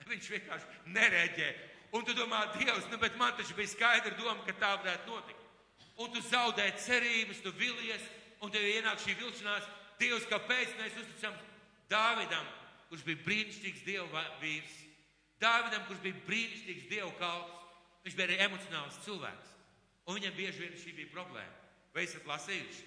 [0.07, 1.49] Viņš vienkārši nereģē.
[1.97, 5.43] Un tu domā, Dievs, nu, bet man taču bija skaidra doma, ka tā varētu notikt.
[5.97, 8.03] Un tu zaudē cerības, tu vilies,
[8.39, 9.67] un tev ienāk šī vilšanās.
[9.99, 11.35] Dievs, kāpēc mēs uzticam
[11.91, 12.47] Dāvidam,
[12.89, 14.75] kurš bija brīnišķīgs Dieva vīrs?
[15.41, 17.53] Dāvidam, kurš bija brīnišķīgs Dieva kalps,
[18.05, 19.53] viņš bija arī emocionāls cilvēks.
[20.07, 21.55] Un viņam bieži vien šī bija problēma.
[21.93, 22.85] Vai esat lasījuši?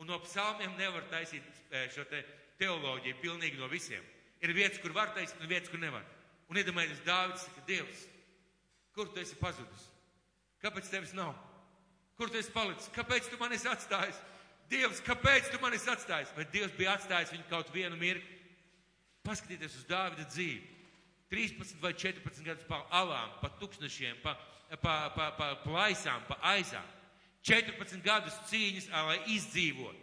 [0.00, 2.22] Un no psalmiem nevar taisīt e, šo te
[2.58, 4.02] teoloģiju pilnīgi no visiem.
[4.42, 6.04] Ir vietas, kur var taisīt, un vietas, kur nevar.
[6.50, 8.04] Un iedomājieties, Dāvids saka, Dievs,
[8.96, 9.88] kur tu esi pazudis?
[10.64, 11.34] Kāpēc tevis nav?
[12.18, 12.90] Kur tu esi palicis?
[12.94, 14.20] Kāpēc tu mani esi atstājis?
[14.70, 16.32] Dievs, kāpēc tu mani esi atstājis?
[16.36, 18.33] Vai Dievs bija atstājis viņu kaut vienu mirkli?
[19.24, 20.74] Paskatieties uz Dāvida dzīvi.
[21.32, 24.36] 13 vai 14 gadus pa alām, pa tūkstošiem, pa,
[24.82, 26.84] pa, pa, pa plaisām, pa aizām.
[27.44, 30.00] 14 gadus cīņas, lai izdzīvotu.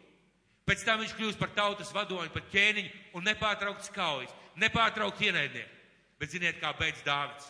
[0.68, 5.80] Pēc tam viņš kļūst par tautas vadoni, par ķēniņu un nepārtraukts kaujas, nepārtraukt ienaidnieku.
[6.22, 7.48] Bet ziniet, kā beidz Dāvids?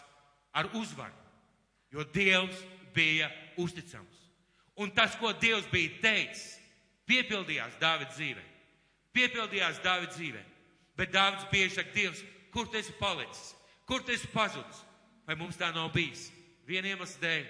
[0.55, 1.15] Ar uzvaru.
[1.91, 2.59] Jo Dievs
[2.95, 3.27] bija
[3.59, 4.21] uzticams.
[4.79, 6.55] Un tas, ko Dievs bija teicis,
[7.07, 8.45] piepildījās Dāvidas dzīvē.
[9.11, 10.43] Piepildījās Dāvidas dzīvē.
[11.01, 12.21] Bet Dāvids bieži saka, Dievs,
[12.53, 13.55] kur tu esi palicis?
[13.89, 14.83] Kur tu esi pazudis?
[15.25, 16.27] Vai mums tā nav bijis?
[16.69, 17.47] Viena iemesla dēļ.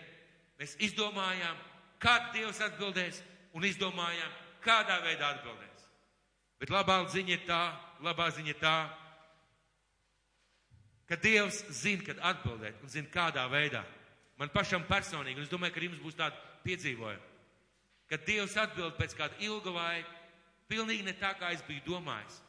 [0.61, 1.57] Mēs izdomājām,
[1.99, 3.19] kad Dievs atbildēs,
[3.51, 5.87] un izdomājām, kādā veidā atbildēs.
[6.61, 7.61] Bet labā ziņa ir tā,
[8.05, 8.75] labā ziņa ir tā,
[11.09, 13.81] ka Dievs zina, kad atbildēt, un zina, kādā veidā.
[14.39, 17.27] Man pašam personīgi, un es domāju, ka jums būs tāda piedzīvojuma,
[18.07, 20.15] kad Dievs atbild pēc kāda ilga laika,
[20.71, 22.39] pilnīgi ne tā, kā es biju domājis.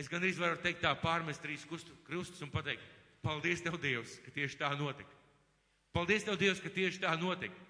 [0.00, 2.84] Es gan arī varu teikt tā, pārmest trīs krustus un pateikt,
[3.20, 5.18] paldies Tev, Dievs, ka tieši tā notika.
[5.92, 7.66] Paldies Tev, Dievs, ka tieši tā notika.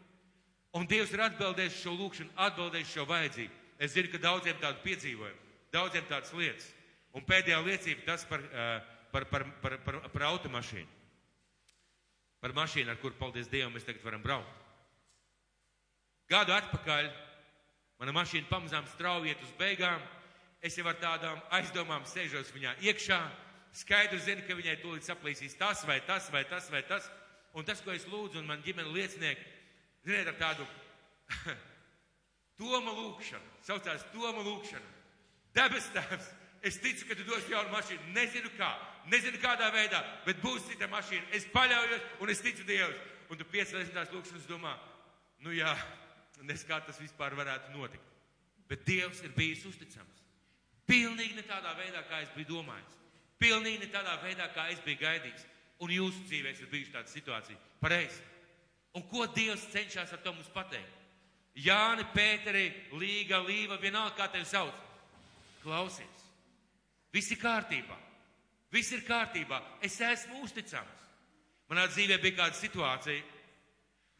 [0.78, 3.56] Un Dievs ir atbildējis šo lūkšanu, atbildējis šo vajadzību.
[3.82, 6.68] Es zinu, ka daudziem tādu piedzīvojumu, daudziem tādas lietas.
[7.16, 8.44] Un pēdējā liecība tas par,
[9.10, 10.98] par, par, par, par, par automašīnu.
[12.40, 14.54] Par mašīnu, ar kuru, paldies Dievam, mēs tagad varam braukt.
[16.30, 17.10] Gadu atpakaļ
[17.98, 19.98] mana mašīna pamazām strauji iet uz beigām.
[20.60, 23.20] Es jau ar tādām aizdomām sēžos viņā iekšā.
[23.80, 27.06] Skaidri zinu, ka viņai tūlīt saplīsīs tas vai tas vai tas vai tas.
[27.56, 29.46] Un tas, ko es lūdzu, un man ģimene liecinieki,
[30.04, 30.66] ziniet, ar tādu
[32.60, 34.98] Toma lūkšanu, saucās Toma lūkšana.
[35.56, 36.28] Debes tēvs,
[36.66, 38.12] es ticu, ka tu dos jaunu mašīnu.
[38.14, 38.68] Nezinu kā,
[39.10, 41.30] nezinu kādā veidā, bet būs cita mašīna.
[41.34, 42.94] Es paļaujos un es ticu Dievam.
[43.30, 44.74] Un tu piecēlies tās lūkšanas domā,
[45.46, 45.72] nu jā,
[46.50, 48.06] nes kā tas vispār varētu notikt.
[48.70, 50.19] Bet Dievs ir bijis uzticams.
[50.90, 52.96] Pilnīgi ne tādā veidā, kā es biju domājis.
[53.40, 55.46] Pilnīgi ne tādā veidā, kā es biju gaidījis.
[55.80, 57.58] Un jūsu dzīvēs ir bijusi tāda situācija.
[57.80, 58.20] Pareizi.
[58.98, 60.96] Un ko Dievs cenšas ar to mums pateikt?
[61.54, 62.66] Jāni, Pēteri,
[62.98, 64.74] Līga, Līva, vienalga kā tevi sauc.
[65.62, 66.24] Klausies.
[67.14, 67.96] Viss ir kārtībā.
[68.70, 69.60] Viss ir kārtībā.
[69.82, 71.06] Es esmu uzticams.
[71.70, 73.22] Manā dzīvē bija kāda situācija.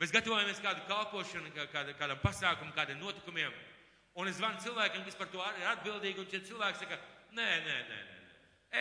[0.00, 3.52] Mēs gatavojamies kādu kalpošanu, kāda, kādam pasākumam, kādiem notikumiem.
[4.18, 6.99] Un es zvanu cilvēkiem, kas par to ir atbildīgi, un šie cilvēki saka,
[7.37, 8.16] nē, nē, nē, nē.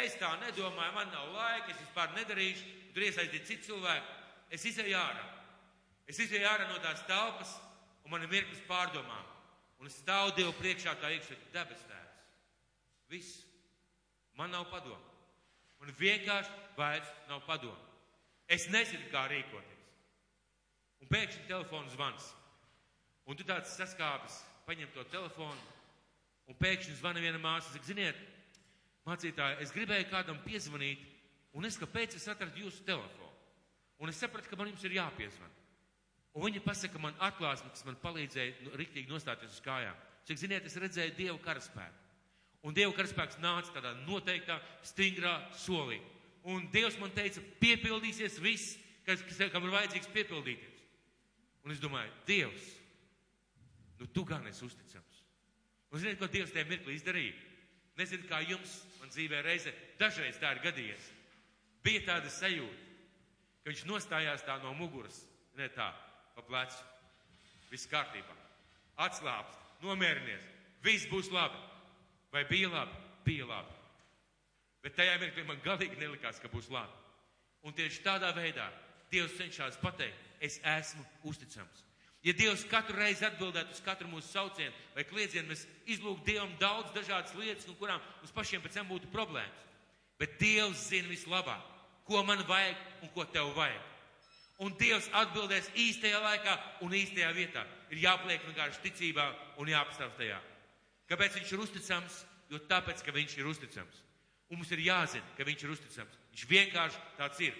[0.02, 4.18] Es tā nedomāju, man nav laika, es vispār nedarīšu, tur iesaistīt citu cilvēku.
[4.54, 5.26] Es izēju ārā.
[6.10, 7.56] Es izēju ārā no tās telpas,
[8.06, 9.26] un man ir mirklis pārdomām.
[9.80, 12.24] Un es stāvu Dievu priekšā tā iekšā debes tēvs.
[13.10, 13.38] Viss.
[14.38, 15.00] Man nav padomu.
[15.80, 17.78] Man vienkārši vairs nav padomu.
[18.50, 19.86] Es nezinu, kā rīkoties.
[21.00, 22.30] Un pēkšņi telefons zvans.
[23.30, 25.62] Un tu tāds saskāpis paņem to telefonu,
[26.50, 28.18] un pēkšņi zvana viena māsa, saka, ziniet,
[29.08, 31.02] mācītāji, es gribēju kādam piezvanīt,
[31.58, 33.34] un es kāpēc es atradu jūsu telefonu.
[34.00, 35.56] Un es sapratu, ka man jums ir jāpiezvan.
[36.38, 39.98] Un viņa pasaka man atklāsmi, kas man palīdzēja nu, riktīgi nostāties uz kājām.
[40.30, 42.06] Cik ziniet, es redzēju Dievu karaspēku.
[42.64, 46.00] Un Dieva karaspēks nāca tādā noteiktā, stingrā solī.
[46.48, 48.78] Un Dievs man teica, piepildīsies viss,
[49.08, 50.84] kas, kas, kam ir vajadzīgs piepildīties.
[51.66, 52.68] Un es domāju, Dievs,
[54.00, 55.24] nu tu gan esi uzticams.
[55.90, 57.38] Un ziniet, ko Dievs tajā mirklī izdarīja?
[58.00, 61.10] Nezinu, kā jums, man dzīvē reize, dažreiz tā ir gadījies.
[61.84, 62.86] Bija tāda sajūta,
[63.64, 65.18] ka viņš nostājās tā no muguras,
[65.58, 65.90] ne tā,
[66.36, 66.86] pa plecu.
[67.70, 68.36] Viss kārtībā.
[69.04, 70.46] Atslābst, nomierinies,
[70.84, 71.60] viss būs labi.
[72.34, 73.04] Vai bija labi?
[73.26, 73.76] Bija labi.
[74.84, 76.96] Bet tajā mirklī man galīgi nelikās, ka būs labi.
[77.68, 78.70] Un tieši tādā veidā
[79.12, 81.89] Dievs cenšas pateikt, es esmu uzticams.
[82.24, 86.92] Ja Dievs katru reizi atbildētu uz katru mūsu saucienu vai kliedzienu, mēs izlūgtu Dievam daudz
[86.96, 89.62] dažādas lietas, no kurām mums pašiem pēc tam būtu problēmas.
[90.20, 91.64] Bet Dievs zina vislabāk,
[92.04, 93.86] ko man vajag un ko tev vajag.
[94.60, 97.64] Un Dievs atbildēs īstajā laikā un īstajā vietā.
[97.88, 99.30] Ir jāpliek vienkārši ticībā
[99.64, 100.42] un jāapstāv tajā.
[101.08, 102.20] Kāpēc viņš ir uzticams?
[102.52, 104.04] Jo tāpēc, ka viņš ir uzticams.
[104.50, 106.20] Un mums ir jāzina, ka viņš ir uzticams.
[106.34, 107.56] Viņš vienkārši tāds ir.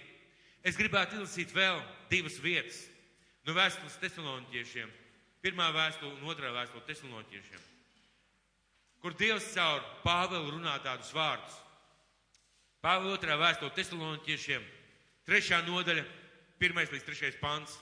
[0.66, 1.80] Es gribētu izlasīt vēl
[2.12, 2.84] divas vietas
[3.50, 4.90] No vēstules tesaloniķiešiem,
[5.42, 7.62] pirmā vēstule un otrā vēstule tesaloniķiešiem,
[9.02, 11.56] kur Dievs caur Pāvelu runā tādus vārdus.
[12.84, 14.68] Pāvela otrā vēstule tesaloniķiešiem,
[15.26, 16.04] trešā nodaļa,
[16.62, 17.74] pirmais līdz trešais pants.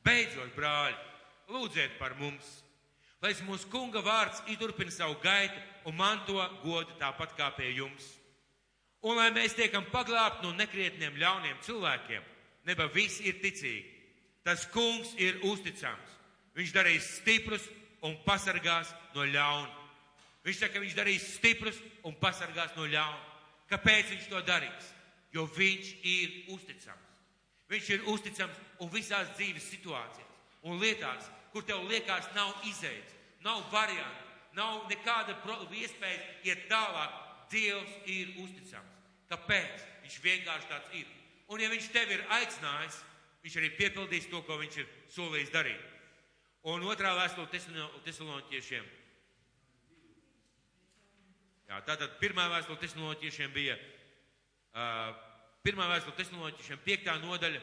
[0.00, 0.96] Beidzot, brāļi,
[1.52, 2.48] lūdziet par mums,
[3.20, 5.60] lai mūsu kunga vārds iturpina savu gaitu
[5.92, 8.08] un manto godu tāpat kā pie jums.
[9.04, 12.34] Un lai mēs tiekam paglābti no nekrietniem ļauniem cilvēkiem
[12.66, 13.84] neba visi ir ticīgi.
[14.44, 16.14] Tas kungs ir uzticams.
[16.56, 17.66] Viņš darīs stiprus
[18.02, 19.74] un pasargās no ļauna.
[20.46, 23.20] Viņš saka, ka viņš darīs stiprus un pasargās no ļauna.
[23.68, 24.94] Kāpēc viņš to darīs?
[25.34, 27.04] Jo viņš ir uzticams.
[27.68, 30.28] Viņš ir uzticams un visās dzīves situācijās
[30.62, 33.12] un lietās, kur tev liekas nav izējas,
[33.44, 34.24] nav variantu,
[34.56, 35.36] nav nekāda
[35.82, 37.24] iespēja iet tālāk.
[37.48, 38.96] Dievs ir uzticams.
[39.30, 39.84] Kāpēc?
[40.02, 41.06] Viņš vienkārši tāds ir.
[41.48, 42.98] Un ja viņš tevi ir aicinājis,
[43.44, 45.84] viņš arī piepildīs to, ko viņš ir solījis darīt.
[46.68, 47.48] Un otrā vēstule
[48.04, 48.88] tesaloniķiešiem.
[51.68, 53.78] Jā, tātad pirmā vēstule tesaloniķiešiem bija,
[54.76, 55.14] uh,
[55.64, 57.62] pirmā vēstule tesaloniķiešiem piektā nodaļa,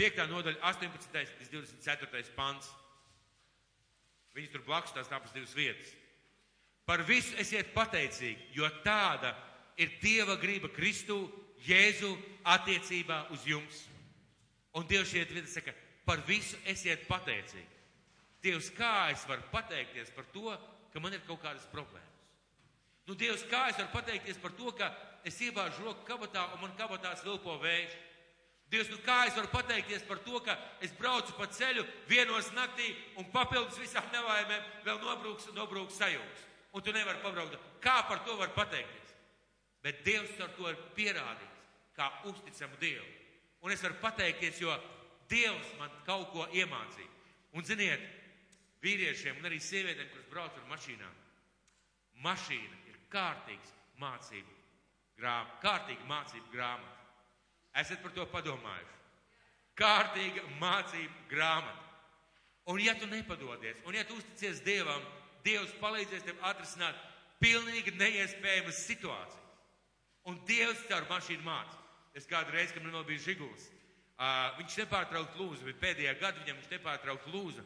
[0.00, 1.22] piektā nodaļa 18.
[1.42, 2.34] līdz 24.
[2.38, 2.72] pants.
[4.36, 5.94] Viņi tur blakus tās tāpas divas vietas.
[6.86, 9.32] Par visu esiet pateicīgi, jo tāda
[9.80, 11.24] ir Dieva griba Kristū
[11.64, 12.12] Jēzu
[12.44, 13.84] attiecībā uz jums.
[14.76, 15.72] Un Dievs šeit vieta saka,
[16.04, 17.72] par visu esiet pateicīgi.
[18.44, 20.52] Dievs, kā es varu pateikties par to,
[20.92, 22.12] ka man ir kaut kādas problēmas?
[23.06, 24.90] Nu, Dievs, kā es varu pateikties par to, ka
[25.26, 27.96] es iebāžu roku kabatā un man kabatās vilpo vējš?
[28.70, 32.88] Dievs, nu kā es varu pateikties par to, ka es braucu pa ceļu vienos naktī
[33.14, 36.46] un papildus visām nelaimēm vēl nobrūks, nobrūks sajūgs.
[36.74, 37.54] Un tu nevari pabraukt.
[37.80, 39.05] Kā par to var pateikties?
[39.86, 41.58] Bet Dievs ar to ir pierādījis,
[41.94, 43.06] kā uzticamu Dievu.
[43.62, 44.74] Un es varu pateikties, jo
[45.30, 47.12] Dievs man kaut ko iemācīja.
[47.54, 48.02] Un ziniet,
[48.82, 51.14] vīriešiem un arī sievietēm, kuras brauc ar mašīnām,
[52.26, 53.72] mašīna ir kārtīgs
[54.02, 54.58] mācību
[55.20, 57.06] grāmata, kārtīga mācību grāmata.
[57.76, 59.00] Esat par to padomājuši?
[59.78, 61.82] Kārtīga mācību grāmata.
[62.72, 65.02] Un ja tu nepadodies, un ja tu uzticies Dievam,
[65.46, 66.96] Dievs palīdzēs tev atrisināt
[67.38, 69.45] pilnīgi neiespējamas situācijas.
[70.26, 71.78] Un Dievs caur mašīnu māca.
[72.16, 73.66] Es kādu reizi, kad man vēl bija žiguls,
[74.16, 77.64] uh, viņš nepārtraukti lūza, bet pēdējā gada viņam viņš nepārtraukti lūza.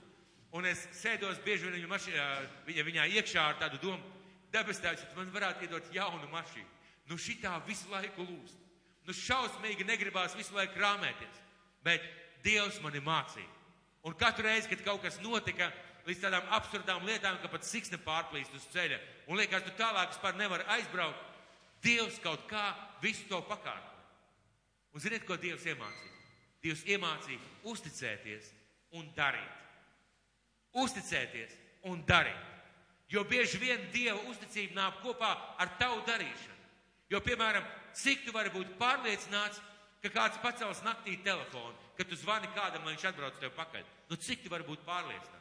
[0.59, 2.25] Un es sēdos bieži vien viņa, mašīnā,
[2.67, 4.17] viņa, viņā iekšā ar tādu domu,
[4.51, 6.67] debes tēvs, man varētu iedot jaunu mašīnu.
[7.11, 8.59] Nu šitā visu laiku lūst.
[9.07, 11.39] Nu šausmīgi negribās visu laiku krāmēties.
[11.87, 12.03] Bet
[12.45, 13.49] Dievs mani mācīja.
[14.09, 15.71] Un katru reizi, kad kaut kas notika,
[16.07, 20.39] līdz tādām absurdām lietām, ka pat siksna pārplīst uz ceļa, un liekas, tu tālāk vispār
[20.41, 21.30] nevar aizbraukt,
[21.85, 22.65] Dievs kaut kā
[23.03, 23.97] visu to pakārto.
[24.93, 26.17] Un ziniet, ko Dievs iemācīja?
[26.61, 27.41] Dievs iemācīja
[27.71, 28.51] uzticēties
[28.99, 29.67] un darīt.
[30.77, 31.57] Uzticēties
[31.89, 32.47] un darīt.
[33.11, 36.59] Jo bieži vien Dieva uzticība nāk kopā ar tavu darīšanu.
[37.11, 37.65] Jo, piemēram,
[37.97, 39.59] cik tu vari būt pārliecināts,
[40.03, 43.85] ka kāds pacels naktī telefonu, ka tu zvani kādam, lai viņš atbrauc tev pakaļ.
[44.11, 45.40] Nu, cik tu vari būt pārliecināts?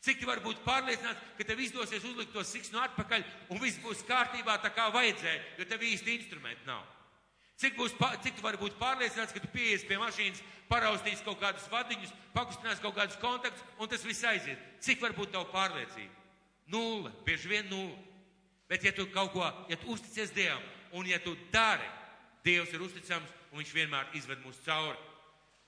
[0.00, 4.00] Cik tu vari būt pārliecināts, ka tev izdosies uzlikt to siksnu atpakaļ un viss būs
[4.08, 6.86] kārtībā tā kā vajadzēja, jo tev īsti instrumenti nav.
[7.60, 7.92] Cik, būs,
[8.24, 12.80] cik tu vari būt pārliecināts, ka tu pieies pie mašīnas, paraustīs kaut kādus vadiņus, pakustinās
[12.80, 14.62] kaut kādus kontaktus un tas viss aiziet.
[14.80, 16.16] Cik var būt tavu pārliecība?
[16.72, 17.98] Nulle, bieži vien nulle.
[18.70, 20.62] Bet ja tu kaut ko, ja tu uzticies Dievam
[20.96, 21.84] un ja tu dari,
[22.40, 24.96] Dievs ir uzticams un viņš vienmēr izved mūs cauri.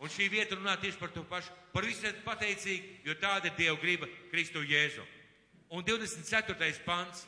[0.03, 3.77] Un šī vieta runā tieši par to pašu, par visu pateicīgi, jo tāda ir Dieva
[3.79, 5.05] griba Kristu Jēzu.
[5.71, 6.57] Un 24.
[6.83, 7.23] pants,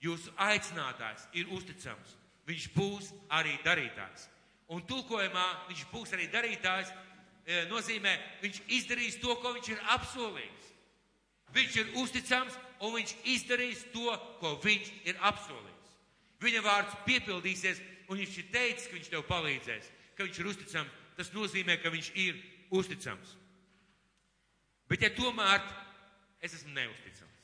[0.00, 2.14] jūsu aicinātājs ir uzticams,
[2.48, 4.30] viņš būs arī darītājs.
[4.72, 6.88] Un tulkojumā viņš būs arī darītājs,
[7.44, 10.70] e, nozīmē, viņš izdarīs to, ko viņš ir apsolījis.
[11.52, 15.92] Viņš ir uzticams un viņš izdarīs to, ko viņš ir apsolījis.
[16.40, 20.99] Viņa vārds piepildīsies, un viņš ir teicis, ka viņš tev palīdzēs, ka viņš ir uzticams.
[21.20, 22.38] Tas nozīmē, ka viņš ir
[22.72, 23.34] uzticams.
[24.88, 25.60] Bet ja tomēr
[26.40, 27.42] es esmu neusticams,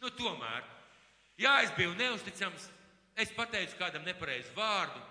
[0.00, 0.64] nu tomēr,
[1.36, 2.70] jā, es biju neusticams,
[3.20, 5.02] es pateicu kādam nepareizu vārdu,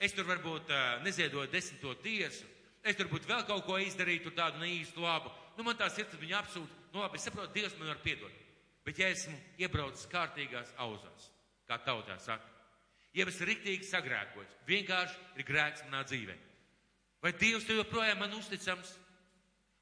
[0.00, 0.72] es tur varbūt
[1.04, 2.48] neziedoju desmito tiesu,
[2.80, 6.40] es tur būtu vēl kaut ko izdarītu tādu neīstu labu, nu man tā sirds viņa
[6.40, 8.42] apsūta, nu labi, es saprotu, Dievs man var piedot.
[8.88, 11.28] Bet ja esmu iebraucis kārtīgās auzās,
[11.68, 12.48] kā tautā saka,
[13.12, 16.47] ja es riktīgi sagrēkoju, vienkārši ir grēks manā dzīvē.
[17.22, 18.94] Vai Dievs joprojām man uzticams?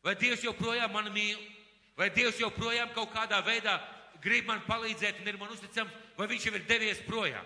[0.05, 1.39] Vai Dievs joprojām man mīl?
[1.97, 3.77] Vai Dievs joprojām kaut kādā veidā
[4.25, 5.93] grib man palīdzēt un ir man uzticams?
[6.17, 7.45] Vai viņš jau ir devies projām?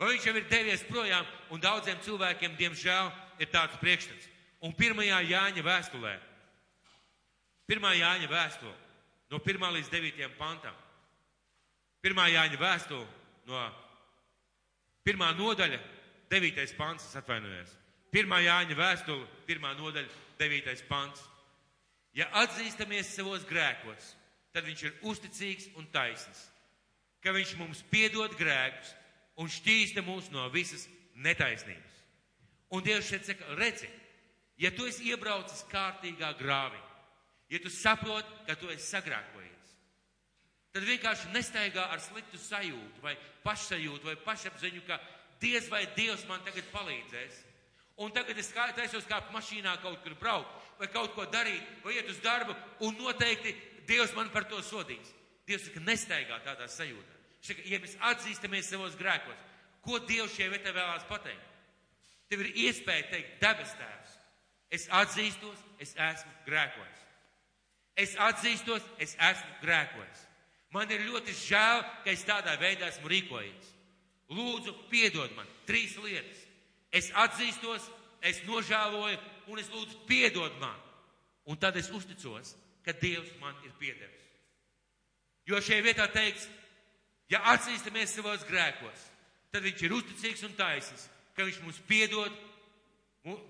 [0.00, 1.28] Vai viņš jau ir devies projām?
[1.52, 4.28] Un daudziem cilvēkiem, diemžēl, ir tāds priekšstats.
[4.64, 6.14] Un pirmajā Jāņa vēstulē,
[7.68, 8.72] pirmā Jāņa vēstule,
[9.30, 10.76] no 1 līdz 9 pantam,
[12.00, 13.04] pirmā Jāņa vēstule
[13.46, 13.60] no
[15.06, 15.78] Pirmā nodaļa,
[16.32, 17.70] devītais pants, es atvainojos.
[18.16, 20.08] Pirmā Jāņa vēstule, pirmā nodaļa,
[20.40, 21.20] devītais pants.
[22.16, 24.14] Ja atzīstamies savos grēkos,
[24.56, 26.46] tad viņš ir uzticīgs un taisns,
[27.20, 28.94] ka viņš mums piedod grēkus
[29.36, 30.86] un šķīsta mūs no visas
[31.20, 31.98] netaisnības.
[32.72, 33.90] Un Dievs šeit saka, redzi,
[34.56, 36.80] ja tu esi iebraucis kārtīgā grāvī,
[37.52, 39.74] ja tu saproti, ka tu esi sagrēkojies,
[40.72, 43.12] tad vienkārši nestaigā ar sliktu sajūtu vai
[43.44, 44.98] pašsajūtu vai pašapziņu, ka
[45.44, 47.44] diez vai Dievs man tagad palīdzēs.
[47.96, 52.10] Un tagad es taisos kāpt mašīnā kaut kur braukt vai kaut ko darīt vai iet
[52.12, 52.54] uz darbu
[52.84, 53.54] un noteikti
[53.86, 55.12] Dievs man par to sodīs.
[55.46, 57.18] Dievs saka, nestaigā tādā sajūtā.
[57.46, 59.44] Saka, ja mēs atzīstamies savos grēkos,
[59.84, 61.52] ko Dievs šajā vietā vēlās pateikt?
[62.26, 64.16] Tev ir iespēja teikt, debes tēvs,
[64.74, 67.04] es atzīstos, es esmu grēkojis.
[67.96, 70.24] Es atzīstos, es esmu grēkojis.
[70.74, 73.70] Man ir ļoti žēl, ka es tādā veidā esmu rīkojies.
[74.34, 76.42] Lūdzu, piedod man trīs lietas.
[76.94, 77.88] Es atzīstos,
[78.22, 79.18] es nožēloju,
[79.50, 80.78] un es lūdzu, piedod man.
[81.46, 84.24] Un tad es uzticos, ka Dievs man ir piedevis.
[85.46, 86.48] Jo šajā vietā teiks,
[87.30, 89.04] ja atzīstamies savos grēkos,
[89.54, 92.34] tad viņš ir uzticīgs un taisnīgs, ka viņš mums piedod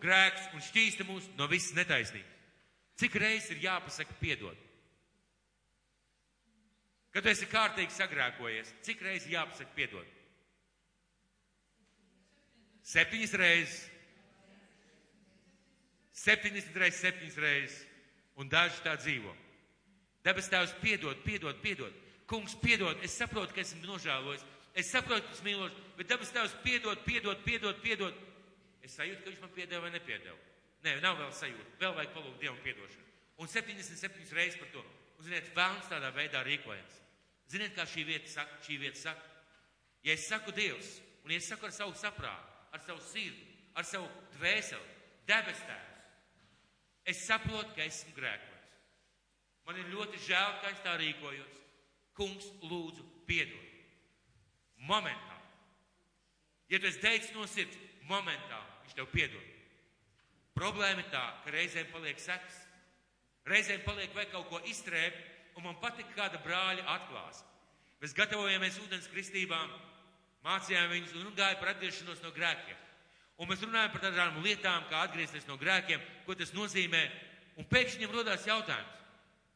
[0.02, 2.32] grēkus un šķīsta mūs no visas netaisnības.
[2.96, 4.56] Cik reizes ir jāpasaka piedod?
[7.12, 10.15] Kad tu esi kārtīgi sagrēkojies, cik reizes jāpasaka piedod?
[12.86, 13.76] Septiņas reizes.
[16.16, 17.78] Septiņdesmit reizes, septiņas reizes.
[18.38, 19.32] Un daži tā dzīvo.
[20.26, 21.94] Debes tēvs piedod, piedod, piedod.
[22.30, 24.44] Kungs piedod, es saprotu, ka esmu nožēlojis.
[24.76, 28.24] Es saprotu, ka esmu mīlošs, bet debes tēvs piedod, piedod, piedod, piedod.
[28.84, 30.36] Es sajūtu, ka viņš man piedeva vai nepiedeva.
[30.84, 31.78] Nē, nav vēl sajūta.
[31.80, 33.06] Vēl vajag palūgt Dievam piedošanu.
[33.42, 34.82] Un 77 reizes par to.
[35.16, 37.00] Un, ziniet, vēlams tādā veidā rīkojas.
[37.50, 38.60] Ziniet, kā šī vieta saka?
[38.66, 39.32] Šī vieta saka,
[40.06, 43.46] ja es saku Dievs, un ja es saku ar savu saprātu, ar savu sirdi,
[43.76, 44.96] ar savu dvēseli,
[45.28, 46.04] debes tēvs,
[47.08, 48.56] es saprotu, ka esmu grēkojis.
[49.66, 51.62] Man ir ļoti žēl, ka es tā rīkojos.
[52.16, 53.64] Kungs, lūdzu, piedod.
[54.86, 55.36] Momentā.
[56.70, 57.76] Ja tu esi teicis no sirds,
[58.10, 59.52] momentā viņš tev piedod.
[60.56, 62.62] Problēma ir tā, ka reizēm paliek seks.
[63.46, 65.18] Reizēm paliek vai kaut ko iztrēpt,
[65.58, 67.42] un man patika kāda brāļa atklās.
[68.00, 69.72] Mēs gatavojamies ūdens kristībām,
[70.46, 72.82] mācījām viņus un gāja par atgriešanos no grēkiem.
[73.36, 77.02] Un mēs runājam par tādām lietām, kā atgriezties no grēkiem, ko tas nozīmē.
[77.60, 79.02] Un pēkšņi viņam rodās jautājums,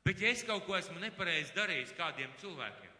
[0.04, 2.92] bet ja es kaut ko esmu nepareizi darījis kādiem cilvēkiem,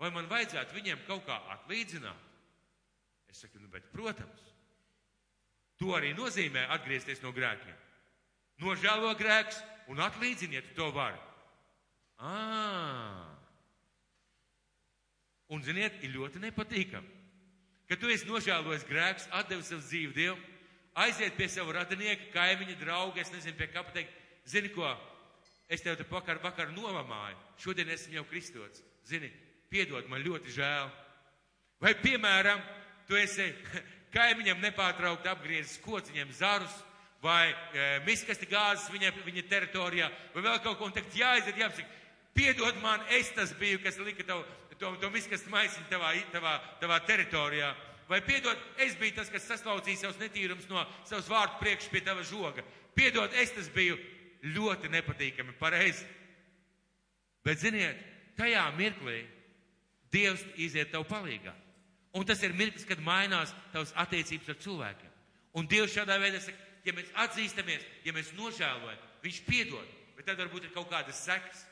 [0.00, 2.24] vai man vajadzētu viņiem kaut kā atlīdzināt?
[3.32, 4.44] Es saku, nu, bet, protams,
[5.80, 7.76] to arī nozīmē atgriezties no grēkiem.
[8.64, 9.58] Nožēlo grēks
[9.92, 11.20] un atlīdziniet to varu.
[12.16, 12.36] À.
[15.52, 17.15] Un, ziniet, ir ļoti nepatīkami,
[17.88, 20.38] ka tu esi nožēlojis grēks, atdevis savu dzīvi Dievu,
[20.96, 24.14] aiziet pie sava radinieka, kaimiņa, drauga, es nezinu, pie kā pateikt,
[24.48, 24.88] zini ko,
[25.68, 29.30] es tev te vakar, vakar nolamāju, šodien esmu jau kristots, zini,
[29.70, 30.90] piedod, man ļoti žēl.
[31.82, 32.62] Vai, piemēram,
[33.08, 33.50] tu esi
[34.16, 36.82] kaimiņam nepārtraukti apgriezis kociņiem zarus,
[37.22, 42.02] vai e, miskasti gāzes viņa, viņa teritorijā, vai vēl kaut ko, un tagad jāaiziet, jāapsaka,
[42.36, 44.44] piedod man, es tas biju, kas lika tev
[44.80, 47.70] to, to miskastu maisiņu tavā, tavā, tavā teritorijā.
[48.06, 52.22] Vai piedod, es biju tas, kas saslaucīja savus netīrums no savas vārdu priekš pie tava
[52.26, 52.62] žoga.
[52.94, 53.98] Piedod, es tas biju
[54.54, 56.06] ļoti nepatīkami, pareizi.
[57.46, 57.98] Bet ziniet,
[58.38, 59.24] tajā mirklī
[60.14, 61.52] Dievs iziet tev palīgā.
[62.16, 65.10] Un tas ir mirklis, kad mainās tavas attiecības ar cilvēkiem.
[65.58, 70.38] Un Dievs šādā veidā saka, ja mēs atzīstamies, ja mēs nožēlojam, Viņš piedod, bet tad
[70.38, 71.64] varbūt ir kaut kādas sekas,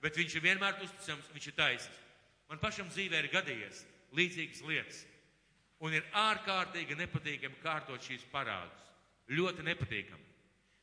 [0.00, 2.00] bet Viņš ir vienmēr uzticams, Viņš ir taisnīgs.
[2.52, 3.78] Man pašam dzīvē ir gadījies
[4.12, 4.98] līdzīgas lietas.
[5.80, 8.90] Un ir ārkārtīgi nepatīkami kārtot šīs parādus.
[9.32, 10.26] Ļoti nepatīkami.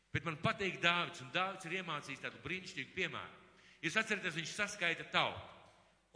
[0.09, 3.51] Bet man patīk Dāvids, un Dāvids ir iemācījis tādu brīnišķīgu piemēru.
[3.86, 5.43] Jūs atceraties, viņš saskaita tautu.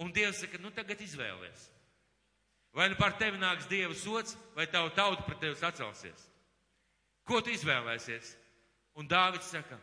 [0.01, 1.67] Un Dievs saka, nu tagad izvēlies.
[2.73, 6.25] Vai nu par tevi nāks Dieva sots, vai tavu tautu pret tevi sacelsies.
[7.29, 8.33] Ko tu izvēlēsies?
[8.97, 9.77] Un Dāvids saka,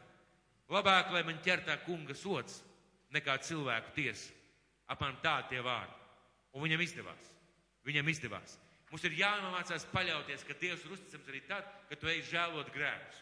[0.66, 2.58] labāk, lai man ķertā kunga sots,
[3.14, 4.39] nekā cilvēku tiesa.
[4.91, 5.97] Apmēram tā tie vārdi.
[6.57, 7.30] Un viņam izdevās.
[7.86, 8.57] Viņam izdevās.
[8.91, 13.20] Mums ir jāmācās paļauties, ka Dievs ir uzticams arī tad, kad tu ej žēlot grēkus.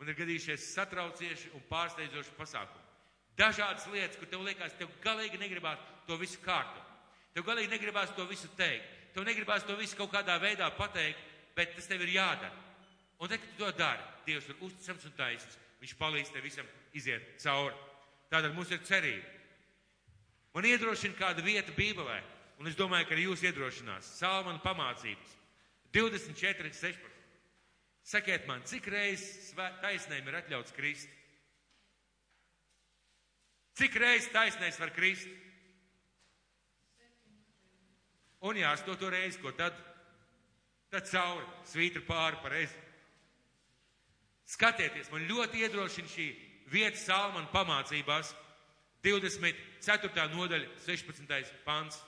[0.00, 2.82] Man ir gadījušies satraucieši un pārsteidzoši pasākumi.
[3.38, 6.82] Dažādas lietas, kur tev liekas, tev galīgi negribās to visu kārtot.
[7.36, 8.90] Tev galīgi negribās to visu teikt.
[9.14, 11.20] Tev negribās to visu kaut kādā veidā pateikt,
[11.56, 12.52] bet tas tev ir jādara.
[13.20, 15.58] Un tad, kad tu to dari, Dievs ir uzticams un taisnīgs.
[15.80, 17.76] Viņš palīdz tev visam iziet cauri.
[18.32, 19.35] Tātad mums ir cerība.
[20.56, 22.16] Man iedrošina kāda vieta Bībelē,
[22.56, 24.06] un es domāju, ka arī jūs iedrošinās.
[24.16, 25.34] Salmana pamācības
[25.92, 27.12] 24, 16.
[28.06, 29.50] Sakiet man, cik reizes
[29.82, 31.12] taisnēm ir atļauts krist?
[33.76, 35.28] Cik reizes taisnēs var krist?
[38.48, 39.76] Un jā, astoto reizi, ko tad?
[40.88, 42.80] Tad cauri, svītra pāri pareizi.
[44.56, 46.30] Skatieties, man ļoti iedrošina šī
[46.72, 48.32] vieta Salmana pamācībās,
[49.04, 50.28] 24.
[50.32, 51.52] nodaļa, 16.
[51.64, 51.98] pants.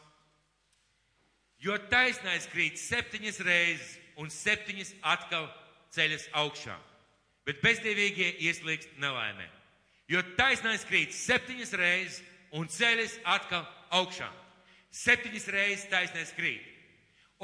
[1.58, 5.48] Jo taisnais krīt septiņas reizes un septiņas atkal
[5.94, 6.76] ceļas augšā,
[7.46, 9.48] bet bezdīvīgie ieslīgst nelaimē.
[10.08, 12.22] Jo taisnais krīt septiņas reizes
[12.56, 13.66] un ceļas atkal
[13.98, 14.28] augšā.
[14.94, 16.64] Septiņas reizes taisnais krīt.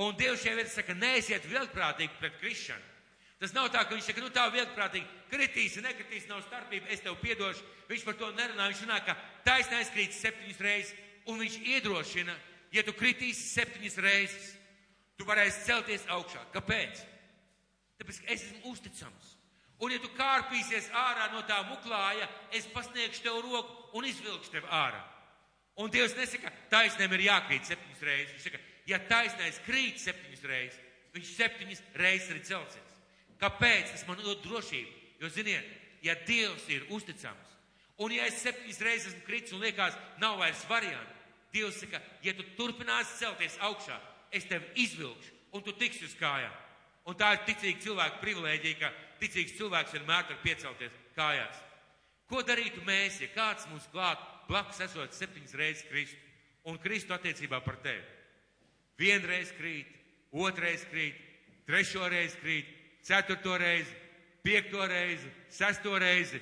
[0.00, 2.93] Un Dievs vietā saka, neesiet viltprātīgi pret krišanu.
[3.42, 7.16] Tas nav tā, ka viņš saka, nu tā viltprātīgi kritīsi, nekritīsi, nav starpība, es tev
[7.20, 7.64] piedošu.
[7.90, 10.94] Viņš par to nerunā, viņš runā, ka taisnais krīt septiņas reizes,
[11.28, 12.36] un viņš iedrošina,
[12.72, 14.52] ja tu kritīsi septiņas reizes,
[15.18, 16.44] tu varēsi celties augšā.
[16.54, 17.02] Kāpēc?
[18.00, 19.34] Tāpēc, ka es esmu uzticams.
[19.82, 24.70] Un ja tu kārpīsies ārā no tā muklāja, es pasniegšu tev roku un izvilkšu tev
[24.70, 25.02] ārā.
[25.82, 28.34] Un Dievs nesaka, taisnēm ir jākrīt septiņas reizes.
[28.36, 30.82] Viņš saka, ja taisnais krīt septiņas reizes,
[31.16, 32.83] viņš septiņas reizes arī celsies.
[33.44, 33.90] Kāpēc?
[33.92, 35.00] Tas man dod drošību.
[35.20, 35.68] Jo, ziniet,
[36.04, 37.52] ja Dievs ir uzticams,
[38.02, 41.12] un ja es septiņas reizes esmu kritis un liekas, nav vairs variantu,
[41.54, 43.96] Dievs saka, ja tu turpināsi celties augšā,
[44.34, 46.56] es tevi izvilkšu, un tu tiksi uz kājām.
[47.06, 48.90] Un tā ir ticīga cilvēka privilēģija, ka
[49.20, 51.60] ticīgs cilvēks vienmēr var piecelties kājās.
[52.26, 56.18] Ko darītu mēs, ja kāds mums klāt blakus esot septiņas reizes Kristu
[56.72, 58.02] un Kristu attiecībā par tevi?
[58.98, 59.90] Vienreiz krīt,
[60.32, 61.20] otrreiz krīt,
[61.68, 62.73] trešo reizi krīt,
[63.04, 63.94] ceturto reizi,
[64.42, 66.40] piekto reizi, sesto reizi,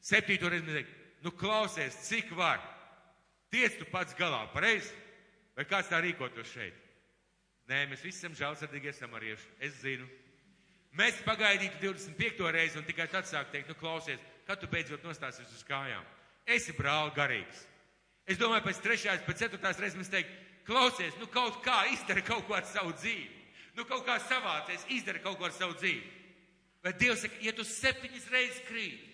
[0.00, 0.86] septīto reizi.
[1.22, 2.62] Nu, klausies, cik var.
[3.50, 4.92] Tiec tu pats galā, pareizi?
[5.56, 6.76] Vai kāds tā rīkotos šeit?
[7.68, 9.48] Nē, mēs visi esam žēlsirdīgi samarieši.
[9.64, 10.06] Es zinu.
[10.96, 12.46] Mēs pagaidītu 25.
[12.54, 16.04] reizi un tikai tad sāk teikt, nu klausies, kad tu beidzot nostāsies uz kājām.
[16.48, 17.66] Esi brāl garīgs.
[18.28, 20.32] Es domāju, pēc trešās, pēc ceturtās reizes mēs teikt,
[20.68, 23.37] klausies, nu kaut kā izdara kaut ko ar savu dzīvi.
[23.78, 26.02] Nu kaut kā savācies, izdara kaut ko ar savu dzīvi.
[26.82, 29.04] Bet Dievs saka, ja tu septiņas reizes krīt,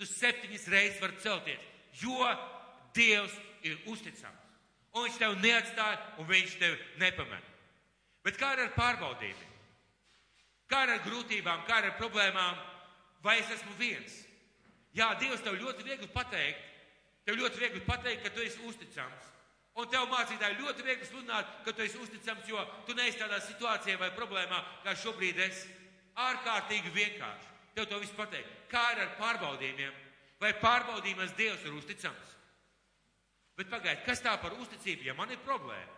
[0.00, 1.66] tu septiņas reizes vari celties,
[2.00, 2.30] jo
[2.96, 3.34] Dievs
[3.66, 4.42] ir uzticams.
[4.96, 7.52] Un viņš tev neatstāja, un viņš tev nepamet.
[8.24, 9.52] Bet kā ar pārbaudījumiem?
[10.72, 12.56] Kā ar grūtībām, kā ar problēmām?
[13.22, 14.22] Vai es esmu viens?
[14.96, 16.62] Jā, Dievs tev ļoti viegli pateikt,
[17.28, 19.35] tev ļoti viegli pateikt, ka tu esi uzticams.
[19.76, 23.98] Un tev mācītāji ļoti viegli sludināt, ka tu esi uzticams, jo tu neesi tādā situācijā
[24.00, 25.68] vai problēmā, kā šobrīd esi.
[26.16, 27.50] Ārkārtīgi vienkārši.
[27.76, 28.48] Tev to viss pateikt.
[28.72, 29.98] Kā ir ar pārbaudījumiem?
[30.40, 32.32] Vai pārbaudījumos Dievs ir uzticams?
[33.56, 35.92] Bet pagaidi, kas tā par uzticību, ja man ir problēma?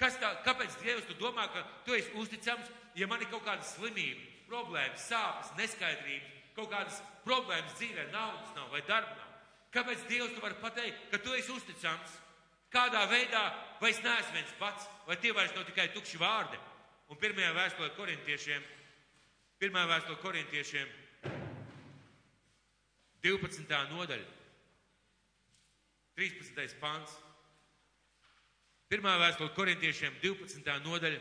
[0.00, 3.64] Kas tā, kāpēc Dievs tu domā, ka tu esi uzticams, ja man ir kaut kāda
[3.64, 9.30] slimība, problēmas, sāpes, neskaidrības, kaut kādas problēmas dzīvē, naudas nav vai darba nav?
[9.72, 12.21] Kāpēc Dievs tu var pateikt, ka tu esi uzticams?
[12.72, 13.42] Kādā veidā,
[13.80, 16.60] vai es neesmu viens pats, vai tie vairs nav tikai tukši vārdi.
[17.12, 18.62] Un pirmajā vēstulē korintiešiem,
[19.60, 20.88] pirmā vēstulē korintiešiem,
[23.22, 23.68] 12.
[23.92, 24.24] nodaļa,
[26.16, 26.80] 13.
[26.80, 27.12] pants.
[28.92, 30.72] Pirmā vēstule korintiešiem, 12.
[30.84, 31.20] nodaļa,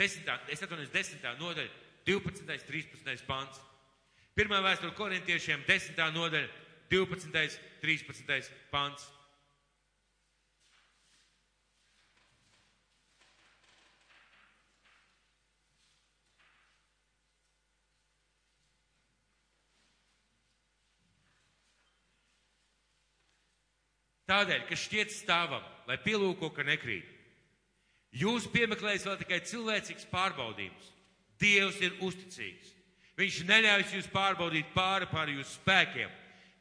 [0.00, 0.30] 10.
[0.54, 1.26] es atvainojos, 10.
[1.40, 1.72] nodaļa,
[2.06, 2.68] 12.
[2.68, 3.26] 13.
[3.28, 3.60] pants.
[4.34, 6.00] Pirmā vēstule korintiešiem, 10.
[6.14, 6.48] nodaļa,
[6.92, 7.60] 12.
[7.82, 8.54] 13.
[8.72, 9.10] pants.
[24.30, 27.10] Tādēļ, ka šķiet stāvam, lai pielūko, ka nekrīt.
[28.14, 30.90] Jūs piemeklējat vēl tikai cilvēcīgs pārbaudījums.
[31.42, 32.70] Dievs ir uzticīgs.
[33.18, 36.10] Viņš neļaus jūs pārbaudīt pāri pār jūsu spēkiem,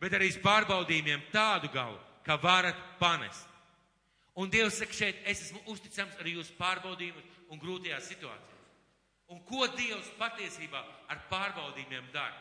[0.02, 3.48] bet arī pārbaudījumiem tādu galu, ka varat panest.
[4.38, 8.50] Un Dievs saka šeit, es esmu uzticams arī jūsu pārbaudījumus un grūtajās situācijās.
[9.34, 12.38] Un ko Dievs patiesībā ar pārbaudījumiem dara?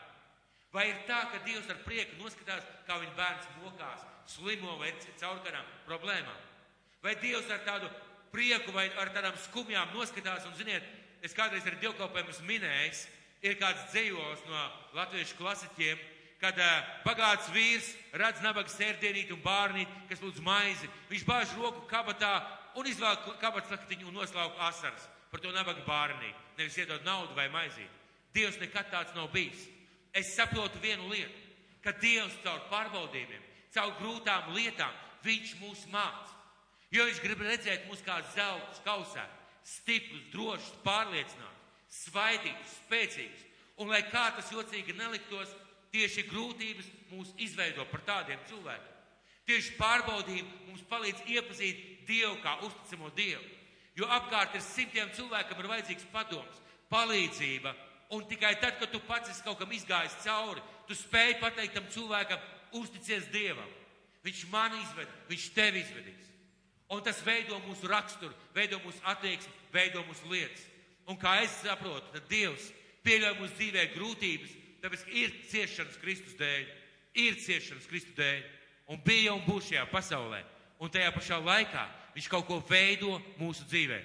[0.73, 5.41] Vai ir tā, ka Dievs ar prieku noskatās, kā viņa bērns mokās, slimo vai caur
[5.45, 6.39] kādām problēmām?
[7.03, 7.89] Vai Dievs ar tādu
[8.33, 10.85] prieku vai ar tādām skumjām noskatās un, ziniet,
[11.23, 13.05] es kādreiz ar dievkalpojumus minējis,
[13.43, 14.63] ir kāds dzējos no
[14.97, 16.01] latviešu klasiķiem,
[16.43, 20.89] kad uh, bagāts vīrs redz nabaga sērdienīti un bārnīti, kas lūdz maizi.
[21.11, 22.33] Viņš bāž roku kabatā
[22.79, 26.35] un izvēl kabatas laktiņu un noslauk asaras par to nabaga bārnīti.
[26.57, 28.01] Nevis iedod naudu vai maizīt.
[28.35, 29.67] Dievs nekad tāds nav bijis.
[30.13, 31.39] Es saprotu vienu lietu,
[31.83, 33.45] ka Dievs caur pārbaudījumiem,
[33.75, 36.33] caur grūtām lietām, Viņš mūs māca.
[36.91, 39.23] Jo Viņš grib redzēt mūs kā zelta kausē,
[39.63, 43.45] stiprus, drošus, pārliecinātus, svaidīgus, spēcīgus.
[43.79, 45.53] Un lai kā tas jocīgi neliktos,
[45.93, 48.91] tieši grūtības mūs izveido par tādiem cilvēkiem.
[49.47, 53.43] Tieši pārbaudījumi mums palīdz iepazīt Dievu kā uzticamo Dievu.
[53.95, 56.61] Jo apkārt ir simtiem cilvēkam ir vajadzīgs padoms,
[56.91, 57.73] palīdzība.
[58.13, 61.87] Un tikai tad, kad tu pats esi kaut kam izgājis cauri, tu spēj pateikt tam
[61.93, 62.41] cilvēkam,
[62.79, 63.69] uzticies Dievam.
[64.23, 66.29] Viņš mani izved, viņš tevi izvedīs.
[66.93, 70.63] Un tas veido mūsu raksturu, veido mūsu attieksmi, veido mūsu lietas.
[71.09, 72.69] Un kā es saprotu, tad Dievs
[73.03, 76.67] pieļauj mūsu dzīvē grūtības, tāpēc ir ciešanas Kristus dēļ,
[77.25, 78.43] ir ciešanas Kristus dēļ,
[78.93, 80.43] un bija un būs šajā pasaulē.
[80.83, 81.83] Un tajā pašā laikā
[82.15, 83.99] viņš kaut ko veido mūsu dzīvē.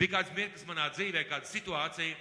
[0.00, 2.16] Bija kāds mirklis manā dzīvē, kāda situācija,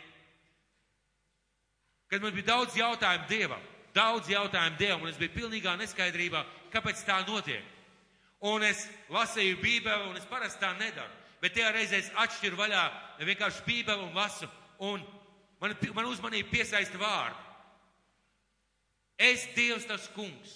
[2.12, 3.64] kad man bija daudz jautājumu Dievam,
[3.96, 7.64] daudz jautājumu Dievam, un es biju pilnīgā neskaidrībā, kāpēc tā notiek.
[8.42, 11.20] Un es lasīju Bībeli, un es parasti tā nedaru.
[11.42, 12.82] Bet tajā reizē es atšķiru vaļā
[13.26, 14.50] vienkārši Bībeli un lasu.
[14.82, 15.04] Un
[15.62, 17.38] man, man uzmanība piesaista vārdu.
[19.22, 20.56] Es Dievs tavs kungs.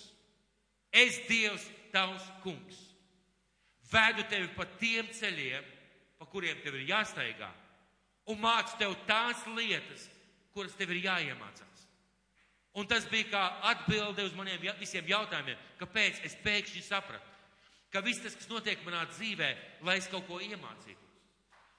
[0.90, 2.82] Es Dievs tavs kungs.
[3.92, 5.66] Vedu tevi pa tiem ceļiem,
[6.18, 7.52] pa kuriem tev ir jāstaigā.
[8.34, 10.08] Un mācu tev tās lietas,
[10.56, 11.75] kuras tev ir jāiemācās.
[12.76, 17.36] Un tas bija kā atbilde uz maniem visiem jautājumiem, kāpēc es pēkšņi sapratu
[17.96, 19.50] ka viss tas, kas notiek manā dzīvē,
[19.88, 21.14] lai es kaut ko iemācītos.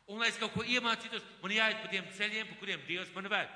[0.09, 3.29] Un, lai es kaut ko iemācītos, man jāiet pa tiem ceļiem, pa kuriem Dievs man
[3.29, 3.53] ved.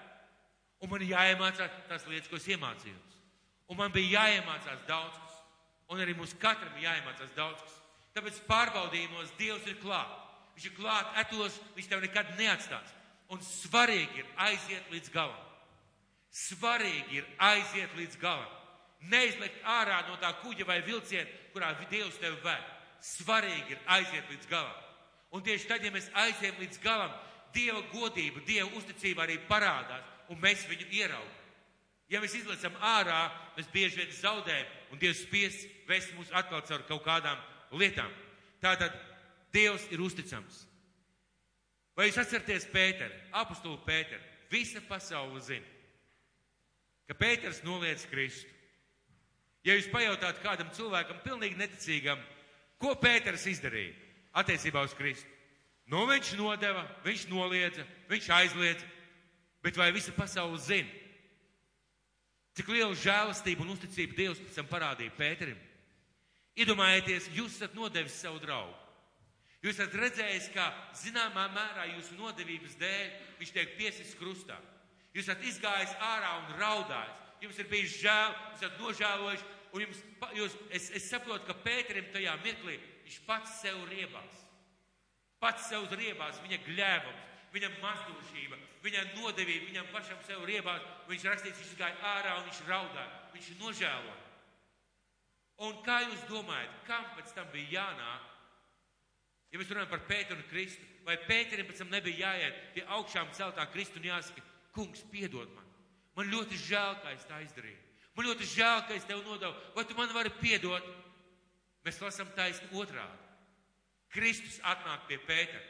[0.84, 3.18] Un man jāiemācās tās lietas, ko es iemācījos.
[3.70, 5.38] Un man bija jāiemācās daudz kas.
[5.90, 7.76] Un arī mums katram jāiemācās daudz kas.
[8.16, 10.12] Tāpēc pārbaudījumos Dievs ir klāt.
[10.56, 12.96] Viņš ir klāt etos, viņš tev nekad neatstās.
[13.32, 15.49] Un svarīgi ir aiziet līdz galam.
[16.30, 18.50] Svarīgi ir aiziet līdz galam.
[19.10, 22.68] Neizlikt ārā no tā kuģa vai vilciena, kurā Dievs tevi ved.
[23.00, 24.76] Svarīgi ir aiziet līdz galam.
[25.30, 27.12] Un tieši tad, ja mēs aiziem līdz galam,
[27.54, 31.36] Dieva godība, Dieva uzticība arī parādās, un mēs viņu ieraugam.
[32.10, 36.82] Ja mēs izlicam ārā, mēs bieži vien zaudējam, un Dievs spies vest mūs atkal caur
[36.88, 37.38] kaut kādām
[37.78, 38.10] lietām.
[38.62, 38.94] Tātad
[39.54, 40.64] Dievs ir uzticams.
[41.96, 44.22] Vai jūs atceraties Pēteru, apustulu Pēteru?
[44.50, 45.66] Visa pasaule zina,
[47.10, 48.46] ka Pēters noliedz Kristu.
[49.66, 52.20] Ja jūs pajautāt kādam cilvēkam, pilnīgi neticīgam,
[52.78, 53.96] ko Pēters izdarīja
[54.38, 55.26] attiecībā uz Kristu?
[55.90, 58.86] Nu, viņš nodeva, viņš noliedza, viņš aizliedza,
[59.64, 61.00] bet vai visa pasaule zina?
[62.54, 65.58] Cik lielu žēlastību un uzticību Dievs pēc tam parādīja Pēterim?
[66.62, 68.76] Iedomājieties, jūs esat nodevis savu draugu.
[69.64, 73.10] Jūs esat redzējis, ka zināmā mērā jūsu nodevības dēļ
[73.42, 74.56] viņš tiek piesits krustā.
[75.14, 77.16] Jūs esat izgājis ārā un raudājis.
[77.40, 80.02] Jums ir bijis žēl, jūs esat nožēlojuši, un jums,
[80.36, 84.38] jūs, es, es saprotu, ka Pēterim tajā mirklī viņš pats sev riebās.
[85.40, 90.84] Pats sev riebās, viņa gļēvums, viņa mazdošība, viņa nodevība, viņam pašam sev riebās.
[91.08, 94.18] Viņš rakstīts, viņš gāja ārā un viņš raudāja, viņš nožēloja.
[95.66, 98.28] Un kā jūs domājat, kam pēc tam bija jānāk?
[99.50, 103.32] Ja mēs runājam par Pēteru un Kristu, vai Pēterim pēc tam nebija jāiet pie augšām
[103.34, 104.44] celtā Kristu un jāsaka,
[104.74, 105.66] kungs, piedod man.
[106.18, 107.78] Man ļoti žēl, ka es tā izdarīju.
[108.16, 109.54] Man ļoti žēl, ka es tev nodevu.
[109.76, 110.86] Vai tu man vari piedot?
[111.86, 113.28] Mēs lasām taisni otrādi.
[114.10, 115.62] Kristus atnāk pie Pētera.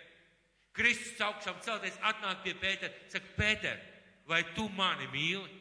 [0.75, 2.93] Kristus augšām celties atnāk pie Pētera.
[3.13, 3.79] Saka, Pēter,
[4.27, 5.59] vai tu mani mīli?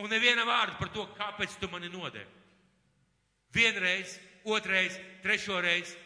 [0.00, 2.26] Un neviena vārda par to, kāpēc tu mani nodevi.
[3.54, 5.96] Vienreiz, otrreiz, trešo reizi,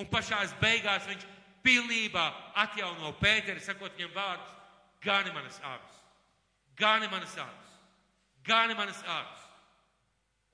[0.00, 1.26] un pašās beigās viņš
[1.64, 2.24] pilnībā
[2.64, 4.53] atjauno Pēteri, sakot viņam vārdus,
[5.04, 5.98] gani manas abas,
[6.76, 7.74] gani manas abas,
[8.44, 9.42] gani manas abas.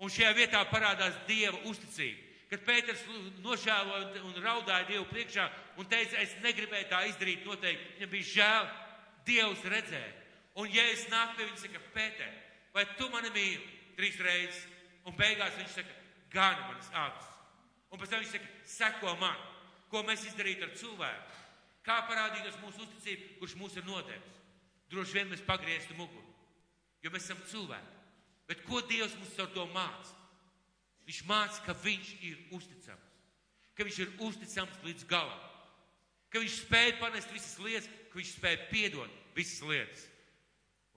[0.01, 2.30] Un šajā vietā parādās Dieva uzticība.
[2.51, 3.03] Kad Pēters
[3.44, 5.44] nožēloja un raudāja Dievu priekšā
[5.78, 8.70] un teica, es negribēju tā izdarīt noteikti, viņam bija žēl,
[9.28, 10.16] Dievs redzēja.
[10.59, 12.32] Un ja es nāku pie viņa, saka, Pēter,
[12.74, 13.76] vai tu mani mīli?
[13.94, 14.64] Trīs reizes.
[15.07, 15.94] Un beigās viņš saka,
[16.32, 17.30] gani manas abas.
[17.92, 19.38] Un pēc tam viņš saka, seko man,
[19.92, 21.38] ko mēs izdarītu ar cilvēku.
[21.86, 24.39] Kā parādītos mūsu uzticība, kurš mūs ir nodevis.
[24.91, 26.26] Droši vien mēs pagrieztu muguru,
[27.03, 27.99] jo mēs esam cilvēki.
[28.51, 30.16] Bet ko Dievs mums ar to māca?
[31.07, 33.12] Viņš māca, ka viņš ir uzticams,
[33.74, 35.45] ka viņš ir uzticams līdz galam,
[36.30, 40.07] ka viņš spēja panest visas lietas, ka viņš spēja piedot visas lietas.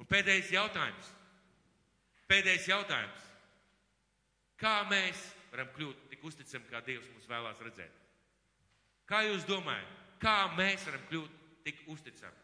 [0.01, 1.11] Un pēdējais jautājums.
[2.29, 3.29] Pēdējais jautājums.
[4.57, 5.21] Kā mēs
[5.51, 8.01] varam kļūt tik uzticami, kā Dievs mums vēlās redzēt?
[9.09, 12.42] Kā jūs domājat, kā mēs varam kļūt tik uzticami?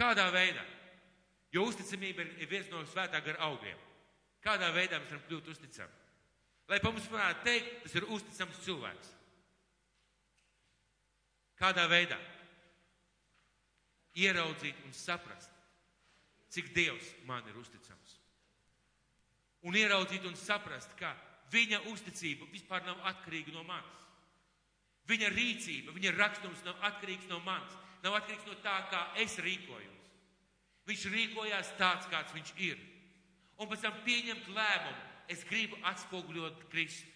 [0.00, 0.64] Kādā veidā?
[1.52, 3.78] Jo uzticamība ir viens no svētā gara augļiem.
[4.40, 5.96] Kādā veidā mēs varam kļūt uzticami?
[6.70, 9.10] Lai pa mums varētu teikt, tas ir uzticams cilvēks.
[11.60, 12.16] Kādā veidā?
[14.16, 15.50] Ieraudzīt un saprast,
[16.50, 18.16] cik Dievs man ir uzticams.
[19.66, 21.12] Un ieraudzīt un saprast, ka
[21.52, 23.98] viņa uzticība vispār nav atkarīga no manis.
[25.10, 30.10] Viņa rīcība, viņa rakstums nav atkarīgs no manis, nav atkarīgs no tā, kā es rīkojos.
[30.88, 32.78] Viņš rīkojās tāds, kāds viņš ir.
[33.60, 37.08] Un pēc tam pieņemt lēmumu, es gribu atspoguļot Kristu.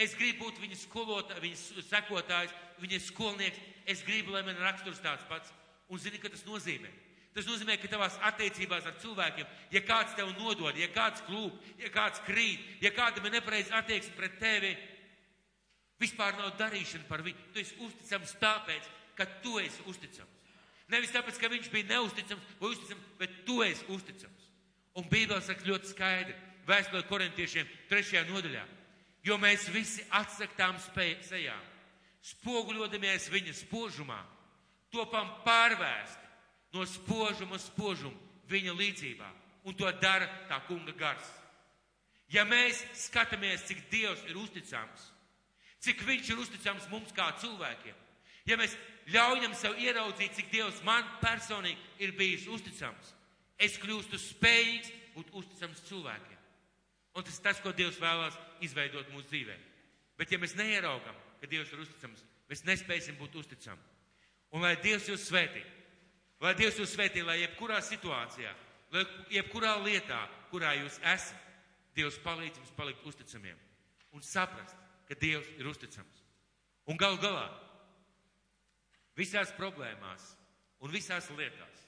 [0.00, 3.62] Es gribu būt viņa skolotājs, viņa sekotājs, viņa skolnieks.
[3.90, 5.50] Es gribu, lai man raksturs tāds pats.
[5.90, 6.92] Un zini, ka tas nozīmē.
[7.34, 11.90] Tas nozīmē, ka tavās attiecībās ar cilvēkiem, ja kāds tev nodod, ja kāds klūp, ja
[11.94, 14.72] kāds krīt, ja kādam ir nepareizi attieksme pret tevi,
[16.00, 17.44] vispār nav darīšana par viņu.
[17.54, 18.88] Tu esi uzticams tāpēc,
[19.20, 20.36] ka tu esi uzticams.
[20.90, 24.46] Nevis tāpēc, ka viņš bija neusticams vai uzticams, bet tu esi uzticams.
[24.98, 26.34] Un Bībelē saka ļoti skaidri,
[26.66, 28.64] vēstulē korintiešiem trešajā nodaļā,
[29.26, 31.60] jo mēs visi atsaktām sejām,
[32.32, 34.18] spoguļodamies viņa spožumā,
[34.90, 38.16] topam pārvērsti no spožuma spožuma
[38.50, 39.30] viņa līdzībā,
[39.64, 41.26] un to dara tā kunga gars.
[42.30, 45.06] Ja mēs skatāmies, cik Dievs ir uzticams,
[45.82, 47.94] cik viņš ir uzticams mums kā cilvēkiem,
[48.46, 48.76] ja mēs
[49.08, 53.14] ļaujam sev ieraudzīt, cik Dievs man personīgi ir bijis uzticams,
[53.58, 56.38] es kļūstu spējīgs būt uzticams cilvēkiem.
[57.16, 59.56] Un tas ir tas, ko Dievs vēlās izveidot mūsu dzīvē.
[60.20, 63.82] Bet ja mēs neieraugam, ka Dievs ir uzticams, mēs nespēsim būt uzticami.
[64.54, 65.62] Un lai Dievs jūs svētī,
[66.42, 68.52] lai Dievs jūs svētī, lai jebkurā situācijā,
[68.94, 70.20] lai jebkurā lietā,
[70.52, 71.48] kurā jūs esat,
[71.96, 73.58] Dievs palīdz jums palikt uzticamiem
[74.14, 74.76] un saprast,
[75.08, 76.22] ka Dievs ir uzticams.
[76.90, 77.48] Un gal galā
[79.20, 80.32] visās problēmās
[80.80, 81.86] un visās lietās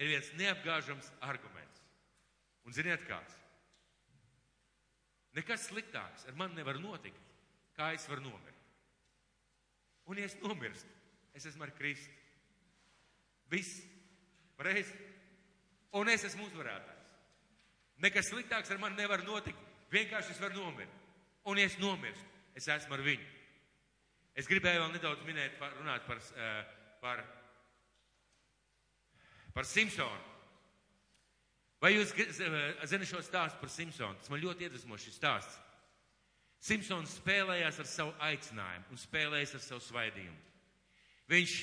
[0.00, 1.84] ir viens neapgāžams arguments.
[2.64, 3.36] Un ziniet kāds?
[5.36, 7.20] Nekas sliktāks ar mani nevar notikt,
[7.76, 8.56] kā es varu nomirt.
[10.10, 10.90] Un ja es nomirstu,
[11.36, 12.16] es esmu ar Kristu.
[13.50, 13.82] Viss,
[14.58, 14.94] pareizi.
[15.98, 17.12] Un es esmu uzvarētājs.
[18.02, 19.58] Nekas sliktāks ar mani nevar notikt,
[19.92, 20.96] vienkārši es varu nomirt.
[21.50, 23.39] Un ja es nomirstu, es esmu ar viņu.
[24.38, 26.60] Es gribēju vēl nedaudz minēt, par, runāt par, eh,
[27.00, 27.24] par,
[29.54, 30.28] par Simpsonu.
[31.80, 34.18] Vai jūs eh, zināt šo stāstu par Simpsonu?
[34.20, 35.58] Tas man ļoti iedvesmo šis stāsts.
[36.60, 40.36] Simpsons spēlējās ar savu aicinājumu un spēlējās ar savu svaidījumu.
[41.32, 41.54] Viņš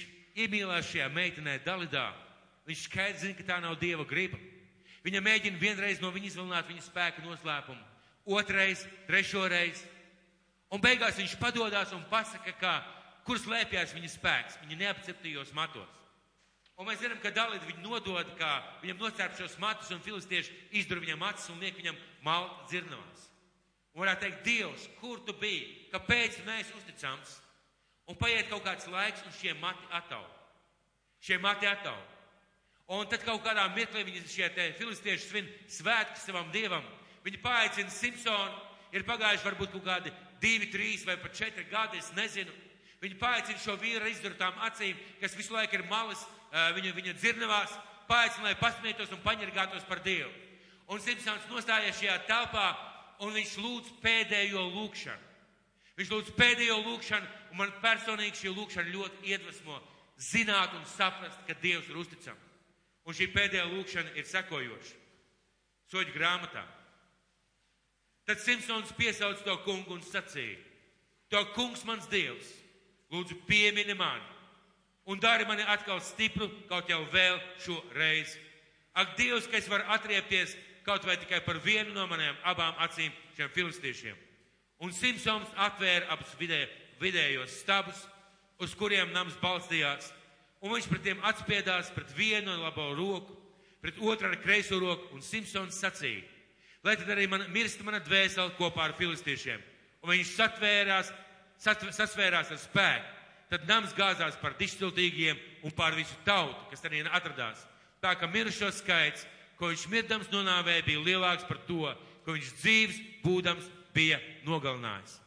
[0.41, 2.07] iemīlējās šajā meitenē Dalidā.
[2.67, 4.39] Viņš skaidri zina, ka tā nav Dieva griba.
[5.05, 7.83] Viņa mēģina vienreiz no viņa izvilināt viņa spēka noslēpumu,
[8.37, 9.85] otrais, trešo reizi.
[10.73, 12.73] Un beigās viņš padodas un pasaka, ka,
[13.27, 14.59] kur slēpjas viņa spēks.
[14.63, 15.93] Viņa neapceptījos matos.
[16.77, 18.49] Un mēs zinām, ka Dalīda viņu nodod, ka
[18.83, 23.23] viņam nocērp šos matus un filistieši izdur viņam acis un liek viņam mal dzirnavās.
[23.95, 25.87] Un varētu teikt, Dievs, kur tu biji?
[25.89, 27.39] Kāpēc neesi uzticams?
[28.07, 30.27] Un paiet kaut kāds laiks un šie mati ataug.
[31.23, 32.13] Šie mati ataug.
[32.93, 35.49] Un tad kaut kādā mirklī viņi šie filistieši svin
[35.79, 36.85] svētki savam dievam.
[37.25, 38.61] Viņi paaicina Simpsonu,
[38.93, 42.53] ir pagājuši varbūt kaut kādi divi, trīs vai pat četri gadi, es nezinu.
[43.01, 47.73] Viņi paaicina šo vīru izdurtām acīm, kas visu laiku ir malas viņa, viņa dzirnavās,
[48.09, 50.31] paaicina, lai pasmietos un paņirgātos par Dievu.
[50.87, 52.67] Un Simpsons nostājies šajā telpā
[53.25, 55.25] un viņš lūdz pēdējo lūkšanu.
[55.97, 59.79] Viņš lūdz pēdējo lūkšanu, un man personīgi šī lūkšana ļoti iedvesmo
[60.17, 62.43] zināt un saprast, ka Dievs ir uzticams.
[63.07, 64.97] Un šī pēdējā lūkšana ir sekojoša.
[65.91, 66.63] Soļu grāmatā.
[68.27, 70.59] Tad Simpsons piesauc to kungu un sacīja:
[71.31, 72.49] To kungs mans Dievs,
[73.11, 74.37] lūdzu piemini mani
[75.07, 78.39] un dari mani atkal stipru kaut jau vēl šo reizi.
[78.91, 83.13] Ak, Dievs, ka es varu atriepties kaut vai tikai par vienu no maniem abām acīm
[83.37, 84.17] šiem filistiešiem.
[84.83, 86.65] Un Simpsons atvēra abus vidē,
[86.99, 87.97] vidējos stabus,
[88.59, 90.11] uz kuriem nams balstījās,
[90.61, 93.37] un viņš pret tiem atspiedās pret vienu labo roku,
[93.81, 96.25] pret otru ar kreiso roku, un Simpsons sacīja,
[96.85, 99.63] lai tad arī man mirst mana dvēsele kopā ar filistiešiem.
[100.03, 101.13] Un viņš satvērās,
[101.61, 103.15] satv, sasvērās ar spēku.
[103.47, 107.61] Tad nams gāzās par dišciltīgiem un pār visu tautu, kas arī atradās.
[108.03, 109.23] Tā ka mirušo skaits
[109.57, 111.89] ko viņš mirdams nonāvēja, bija lielāks par to,
[112.25, 115.17] ko viņš dzīves būdams bija nogalinājis.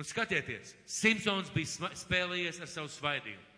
[0.00, 3.48] Un skatieties, Simpsons bija spēlējies ar savu svaidījumu.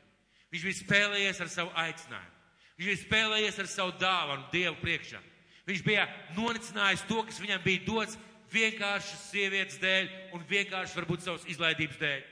[0.53, 2.41] Viņš bija spēlējies ar savu aicinājumu.
[2.79, 5.21] Viņš bija spēlējies ar savu dāvanu Dievu priekšā.
[5.69, 6.07] Viņš bija
[6.37, 8.19] nonicinājis to, kas viņam bija dots
[8.53, 12.25] vienkārši sievietes dēļ un vienkārši varbūt savas izlaidības dēļ.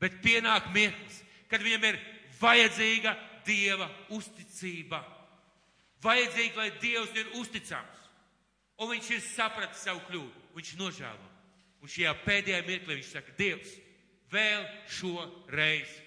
[0.00, 1.18] Bet pienāk mirklis,
[1.50, 1.98] kad viņam ir
[2.40, 5.00] vajadzīga Dieva uzticība.
[6.04, 8.06] Vajadzīgi, lai Dievs ir uzticams.
[8.80, 10.44] Un viņš ir sapratis savu kļūdu.
[10.56, 11.26] Viņš nožēlo.
[11.80, 13.72] Un šajā pēdējā mirklī viņš saka, Dievs,
[14.32, 15.98] vēl šo reizi.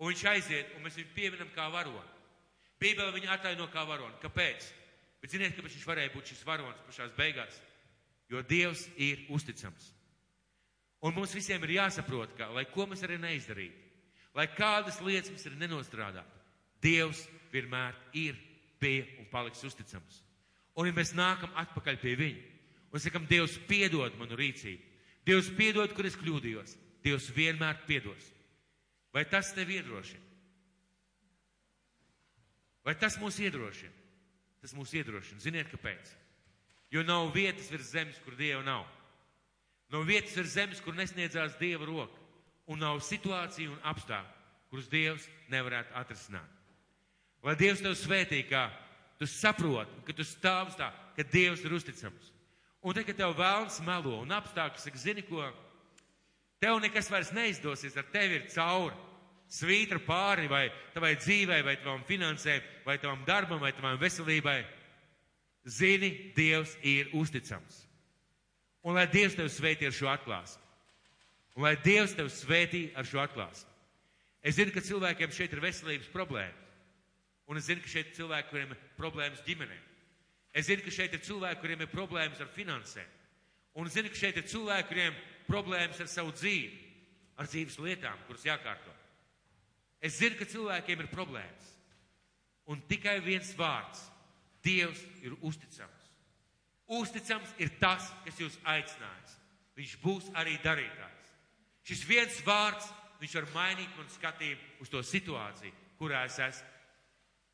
[0.00, 2.06] Un viņš aiziet, un mēs viņu pieminam kā varoni.
[2.80, 4.18] Bībele viņu ataino kā varoni.
[4.22, 4.70] Kāpēc?
[5.20, 7.56] Bet ziniet, kāpēc viņš varēja būt šis varonis pašās beigās?
[8.30, 9.90] Jo Dievs ir uzticams.
[11.04, 13.88] Un mums visiem ir jāsaprot, ka, lai ko mēs arī neizdarītu,
[14.36, 16.40] lai kādas lietas mums ir nenostrādātu,
[16.80, 18.38] Dievs vienmēr ir
[18.80, 20.22] bija un paliks uzticams.
[20.76, 22.46] Un ja mēs nākam atpakaļ pie viņa
[22.92, 24.86] un sakam, Dievs piedod manu rīcību,
[25.26, 28.30] Dievs piedod, kur es kļūdījos, Dievs vienmēr piedos.
[29.12, 30.26] Vai tas tev iedrošina?
[32.86, 33.92] Vai tas mūs iedrošina?
[34.60, 35.40] Tas mūs iedrošina.
[35.40, 36.12] Ziniet, kāpēc?
[36.92, 38.84] Jo nav vietas virs zemes, kur Dieva nav.
[39.90, 42.18] Nav vietas virs zemes, kur nesniedzās Dieva roka.
[42.70, 44.36] Un nav situāciju un apstākļu,
[44.70, 46.58] kurus Dievs nevarētu atrisināt.
[47.42, 48.68] Lai Dievs tev svētī, ka
[49.18, 52.30] tu saproti, ka tu stāvis tā, ka Dievs ir uzticams.
[52.80, 55.42] Un tad, kad tev vēlns melo un apstākļi saka, zini ko,
[56.62, 58.96] tev nekas vairs neizdosies, ar tevi ir cauri.
[59.50, 64.60] Svītra pāri vai tavai dzīvei, vai tavam finansēm, vai tavam darbam, vai tavam veselībai.
[65.66, 67.82] Zini, Dievs ir uzticams.
[68.86, 70.62] Un lai Dievs tev svētī ar šo atklāsmu.
[71.58, 73.68] Un lai Dievs tev svētī ar šo atklāsmu.
[74.40, 76.68] Es zinu, ka cilvēkiem šeit ir veselības problēma.
[77.50, 79.76] Un es zinu, ka šeit ir cilvēki, kuriem ir problēmas ģimenē.
[80.56, 83.10] Es zinu, ka šeit ir cilvēki, kuriem ir problēmas ar finansēm.
[83.76, 86.80] Un es zinu, ka šeit ir cilvēki, kuriem ir problēmas ar savu dzīvi,
[87.36, 88.94] ar dzīves lietām, kuras jākārto.
[90.00, 91.66] Es zinu, ka cilvēkiem ir problēmas.
[92.70, 94.06] Un tikai viens vārds-
[94.64, 96.08] Dievs ir uzticams.
[96.86, 99.36] Uzticams ir tas, kas jūs aicinājis.
[99.76, 101.30] Viņš būs arī darītājs.
[101.82, 102.84] Šis viens vārds,
[103.20, 106.68] viņš var mainīt man skatījumu uz to situāciju, kurā es esmu.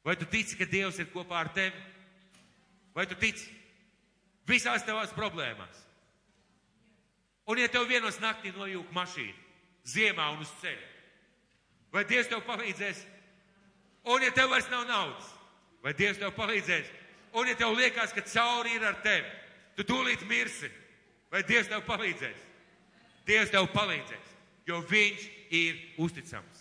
[0.02, 1.78] Vai tu tici, ka Dievs ir kopā ar tevi?
[2.94, 3.46] Vai tu tici
[4.46, 5.82] visās tavās problēmās?
[7.46, 9.46] Un ja tev vienos naktī nojūg mašīna
[9.86, 10.95] ziemā un uz ceļa,
[11.92, 13.02] vai Dievs tev palīdzēs?
[14.06, 15.28] Un ja tev vairs nav naudas,
[15.82, 16.92] vai Dievs tev palīdzēs?
[17.36, 19.28] Un ja tev liekas, ka cauri ir ar tevi,
[19.76, 20.70] tu tūlīt mirsi,
[21.32, 22.46] vai Dievs tev palīdzēs?
[23.26, 24.32] Dievs tev palīdzēs.
[24.66, 26.55] jo viņš ir uzticams.